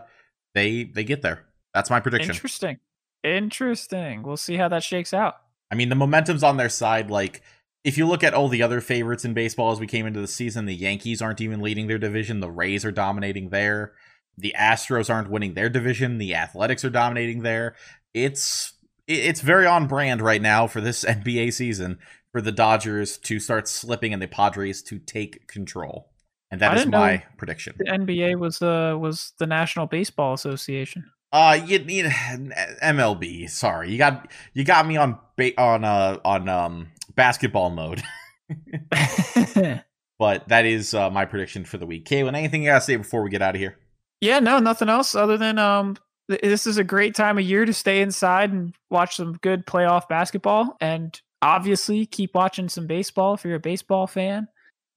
[0.59, 1.45] they they get there.
[1.73, 2.31] That's my prediction.
[2.31, 2.79] Interesting.
[3.23, 4.23] Interesting.
[4.23, 5.37] We'll see how that shakes out.
[5.71, 7.09] I mean, the momentum's on their side.
[7.09, 7.41] Like,
[7.83, 10.27] if you look at all the other favorites in baseball as we came into the
[10.27, 12.39] season, the Yankees aren't even leading their division.
[12.39, 13.93] The Rays are dominating there.
[14.37, 16.17] The Astros aren't winning their division.
[16.17, 17.75] The Athletics are dominating there.
[18.13, 18.73] It's
[19.07, 21.99] it's very on brand right now for this NBA season
[22.31, 26.09] for the Dodgers to start slipping and the Padres to take control.
[26.51, 27.75] And that is my prediction.
[27.77, 31.11] The NBA was uh was the National Baseball Association.
[31.31, 32.05] Uh, you need
[32.83, 33.49] MLB.
[33.49, 38.01] Sorry, you got you got me on ba- on uh on um basketball mode.
[40.17, 42.05] but that is uh, my prediction for the week.
[42.05, 43.77] Calen, anything you gotta say before we get out of here?
[44.21, 45.97] Yeah, no, nothing else other than um
[46.27, 50.07] this is a great time of year to stay inside and watch some good playoff
[50.07, 54.47] basketball and obviously keep watching some baseball if you're a baseball fan.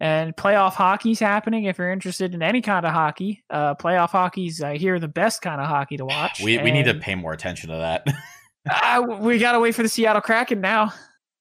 [0.03, 3.45] And playoff hockey's happening if you're interested in any kind of hockey.
[3.49, 6.41] Uh, playoff hockey's, I hear, the best kind of hockey to watch.
[6.43, 8.09] We, we need to pay more attention to that.
[8.69, 10.93] uh, we got to wait for the Seattle Kraken now.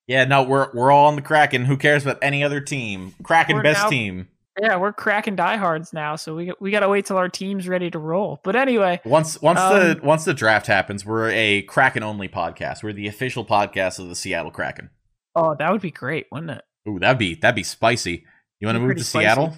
[0.06, 1.66] Yeah, no, we're we're all on the Kraken.
[1.66, 3.16] Who cares about any other team?
[3.24, 4.28] Kraken we're best now, team.
[4.62, 7.90] Yeah, we're Kraken diehards now, so we we got to wait till our team's ready
[7.90, 8.42] to roll.
[8.44, 12.84] But anyway, once once um, the once the draft happens, we're a Kraken only podcast.
[12.84, 14.92] We're the official podcast of the Seattle Kraken.
[15.36, 16.62] Oh, that would be great, wouldn't it?
[16.88, 18.26] Ooh, that'd be that'd be spicy.
[18.62, 19.26] You want to move to spicy.
[19.26, 19.58] Seattle?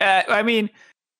[0.00, 0.70] Uh, I mean,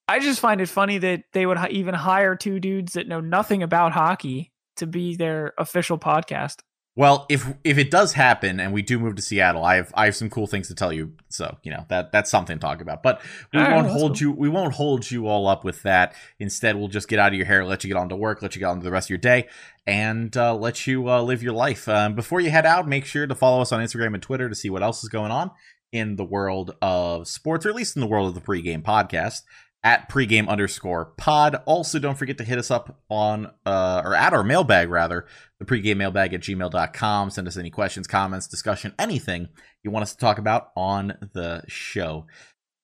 [0.08, 3.62] I just find it funny that they would even hire two dudes that know nothing
[3.62, 6.60] about hockey to be their official podcast.
[6.94, 10.06] Well, if if it does happen and we do move to Seattle, I have I
[10.06, 11.12] have some cool things to tell you.
[11.28, 13.02] So you know that that's something to talk about.
[13.02, 13.20] But
[13.52, 14.20] we All right, won't that's hold cool.
[14.20, 16.14] you we won't hold you all up with that.
[16.38, 18.54] Instead, we'll just get out of your hair, let you get on to work, let
[18.54, 19.46] you get on to the rest of your day,
[19.86, 21.86] and uh, let you uh, live your life.
[21.86, 24.54] Um, before you head out, make sure to follow us on Instagram and Twitter to
[24.54, 25.50] see what else is going on
[25.92, 29.42] in the world of sports, or at least in the world of the pregame podcast
[29.86, 31.62] at pregame underscore pod.
[31.64, 35.26] Also, don't forget to hit us up on uh, or at our mailbag rather
[35.60, 37.30] the pregame mailbag at gmail.com.
[37.30, 39.48] Send us any questions, comments, discussion, anything
[39.84, 42.26] you want us to talk about on the show.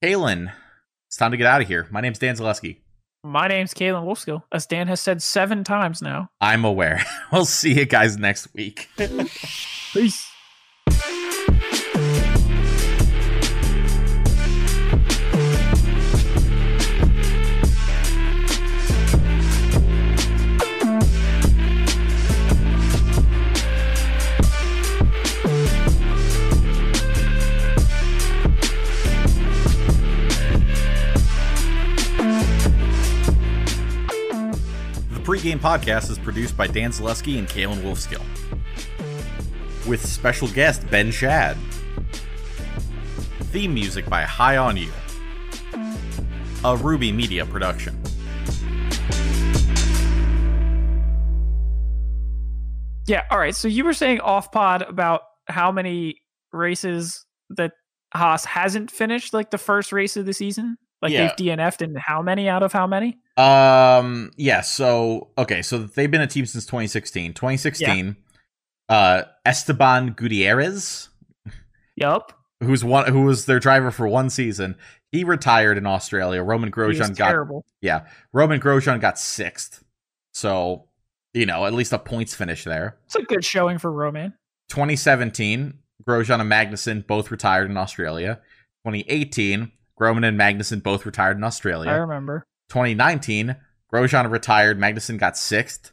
[0.03, 0.53] Calen,
[1.09, 1.89] it's time to get out of here.
[1.91, 2.79] My name's Dan Zalewski.
[3.25, 6.29] My name's Calen Wolfskill, as Dan has said seven times now.
[6.41, 7.05] I'm aware.
[7.33, 8.89] we'll see you guys next week.
[9.93, 10.32] Peace.
[35.63, 38.23] Podcast is produced by Dan Zalewski and Calen Wolfskill.
[39.89, 41.57] With special guest Ben Schad.
[43.53, 44.91] Theme music by High On You.
[46.65, 47.97] A Ruby Media production.
[53.07, 53.55] Yeah, all right.
[53.55, 56.17] So you were saying off pod about how many
[56.53, 57.73] races that
[58.15, 60.77] Haas hasn't finished, like the first race of the season?
[61.01, 61.29] Like Yeah.
[61.37, 63.19] they've DNF'd in how many out of how many?
[63.37, 64.31] Um.
[64.37, 64.61] Yeah.
[64.61, 65.63] So okay.
[65.63, 67.33] So they've been a team since 2016.
[67.35, 68.17] 2016.
[68.89, 71.09] Uh, Esteban Gutierrez,
[71.97, 72.33] Yep.
[72.63, 74.77] who's one, who was their driver for one season,
[75.13, 76.43] he retired in Australia.
[76.43, 77.65] Romain Grosjean got terrible.
[77.81, 78.07] yeah.
[78.35, 79.83] Romain Grosjean got sixth.
[80.35, 80.89] So
[81.33, 82.99] you know at least a points finish there.
[83.07, 84.35] It's a good showing for Romain.
[84.69, 88.41] 2017, Grosjean and Magnussen both retired in Australia.
[88.85, 91.91] 2018, Groman and Magnussen both retired in Australia.
[91.91, 92.45] I remember.
[92.73, 93.55] 2019,
[93.93, 95.93] Grosjean retired, Magnussen got sixth.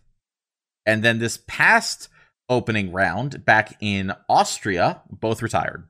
[0.85, 2.07] And then this past
[2.47, 5.85] opening round back in Austria, both retired.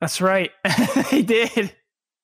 [0.00, 0.50] That's right.
[1.10, 1.74] they did.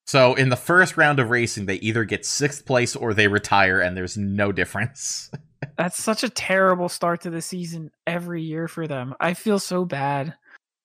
[0.07, 3.81] So in the first round of racing, they either get sixth place or they retire,
[3.81, 5.31] and there's no difference.
[5.77, 9.15] That's such a terrible start to the season every year for them.
[9.21, 10.35] I feel so bad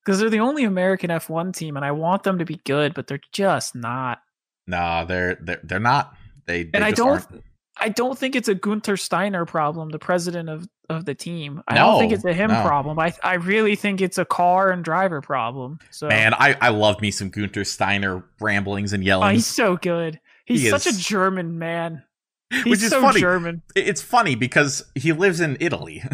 [0.03, 3.07] because they're the only American F1 team, and I want them to be good, but
[3.07, 4.19] they're just not.
[4.67, 6.17] nah, they're they're they're not.
[6.51, 7.43] They, they And I don't- aren't.
[7.77, 11.63] I don't think it's a Gunther Steiner problem, the president of, of the team.
[11.67, 12.61] I No, don't think it's a him no.
[12.63, 12.99] problem.
[12.99, 15.79] I I really think it's a car and driver problem.
[15.89, 19.35] So Man, I I love me some Gunther Steiner ramblings and oh, yelling.
[19.35, 20.19] he's so good.
[20.45, 20.95] He's He such a.
[20.95, 22.03] German man.
[22.51, 23.21] He's Which is so funny.
[23.21, 23.61] German.
[23.75, 26.03] it's funny because he lives in Italy.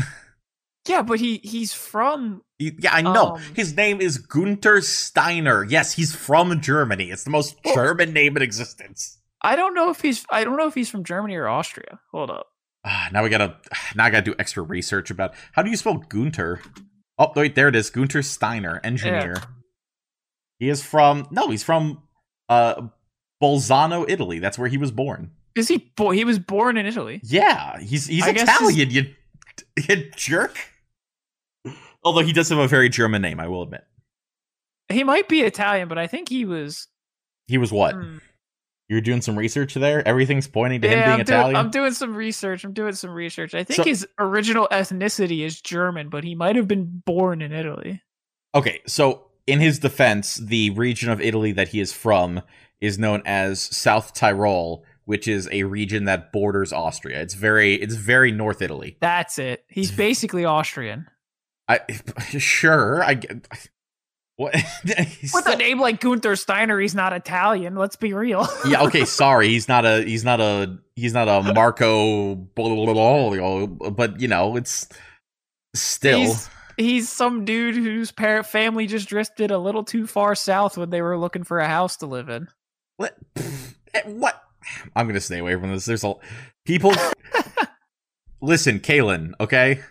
[0.87, 3.35] Yeah, but he he's from yeah, I know.
[3.35, 5.65] Um, His name is Gunther Steiner.
[5.65, 7.11] Yes, he's from Germany.
[7.11, 9.16] It's the most German name in existence.
[9.41, 11.99] I don't know if he's I don't know if he's from Germany or Austria.
[12.11, 12.47] Hold up.
[12.85, 13.57] Ah, now we gotta
[13.95, 16.61] now I gotta do extra research about how do you spell Gunter?
[17.17, 17.89] Oh wait, there it is.
[17.89, 19.35] Gunter Steiner, engineer.
[20.59, 22.03] He is from no, he's from
[22.49, 22.87] uh
[23.41, 24.39] Bolzano, Italy.
[24.39, 25.31] That's where he was born.
[25.55, 27.19] Is he boy he was born in Italy.
[27.23, 29.13] Yeah, he's he's I Italian, you,
[29.87, 30.57] you jerk.
[32.03, 33.83] Although he does have a very German name, I will admit.
[34.89, 36.87] He might be Italian, but I think he was
[37.47, 37.95] He was what?
[37.95, 38.17] Hmm.
[38.89, 40.07] You're doing some research there?
[40.07, 41.55] Everything's pointing to him being I'm doing, Italian?
[41.57, 42.63] I'm doing some research.
[42.63, 43.53] I'm doing some research.
[43.53, 47.51] I think So- his original ethnicity is German, but he might have been born in
[47.51, 48.01] Italy.
[48.55, 52.41] Okay, so in his defense, the region of Italy that he is from
[52.79, 57.19] is known as South Tyrol, which is a region that borders Austria.
[57.21, 58.97] It's very it's very North Italy.
[59.01, 59.65] That's it.
[59.69, 61.07] He's basically Austrian.
[61.67, 61.81] I
[62.37, 63.47] sure, I get
[64.37, 64.53] what
[65.33, 67.75] With a name like Gunther Steiner, he's not Italian.
[67.75, 68.47] Let's be real.
[68.67, 69.49] Yeah, okay, sorry.
[69.49, 74.87] He's not a he's not a he's not a Marco but you know, it's
[75.73, 80.77] still He's, he's some dude whose parent family just drifted a little too far south
[80.77, 82.47] when they were looking for a house to live in.
[82.97, 83.17] What?
[83.93, 84.39] Eh, what?
[84.95, 85.85] I'm gonna stay away from this.
[85.85, 86.13] There's a
[86.63, 86.93] people.
[88.41, 89.33] Listen, Calen.
[89.39, 89.81] Okay,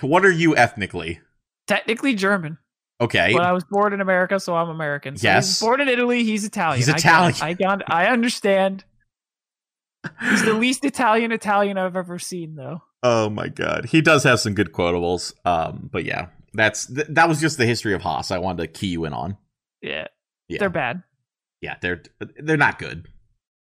[0.00, 1.20] what are you ethnically?
[1.68, 2.58] Technically German,
[3.00, 5.16] Okay, but I was born in America, so I'm American.
[5.16, 5.48] So Yes.
[5.48, 6.22] he's born in Italy.
[6.24, 6.78] He's Italian.
[6.78, 6.98] He's I got.
[7.00, 7.34] Italian.
[7.42, 7.82] I got.
[7.90, 8.84] I understand.
[10.30, 12.82] He's the least Italian Italian I've ever seen, though.
[13.02, 15.32] oh my god, he does have some good quotables.
[15.44, 18.30] Um, but yeah, that's th- that was just the history of Haas.
[18.30, 19.36] I wanted to key you in on.
[19.82, 20.06] Yeah,
[20.48, 21.02] Yeah, they're bad.
[21.60, 22.02] yeah, they're
[22.38, 23.08] they're not good.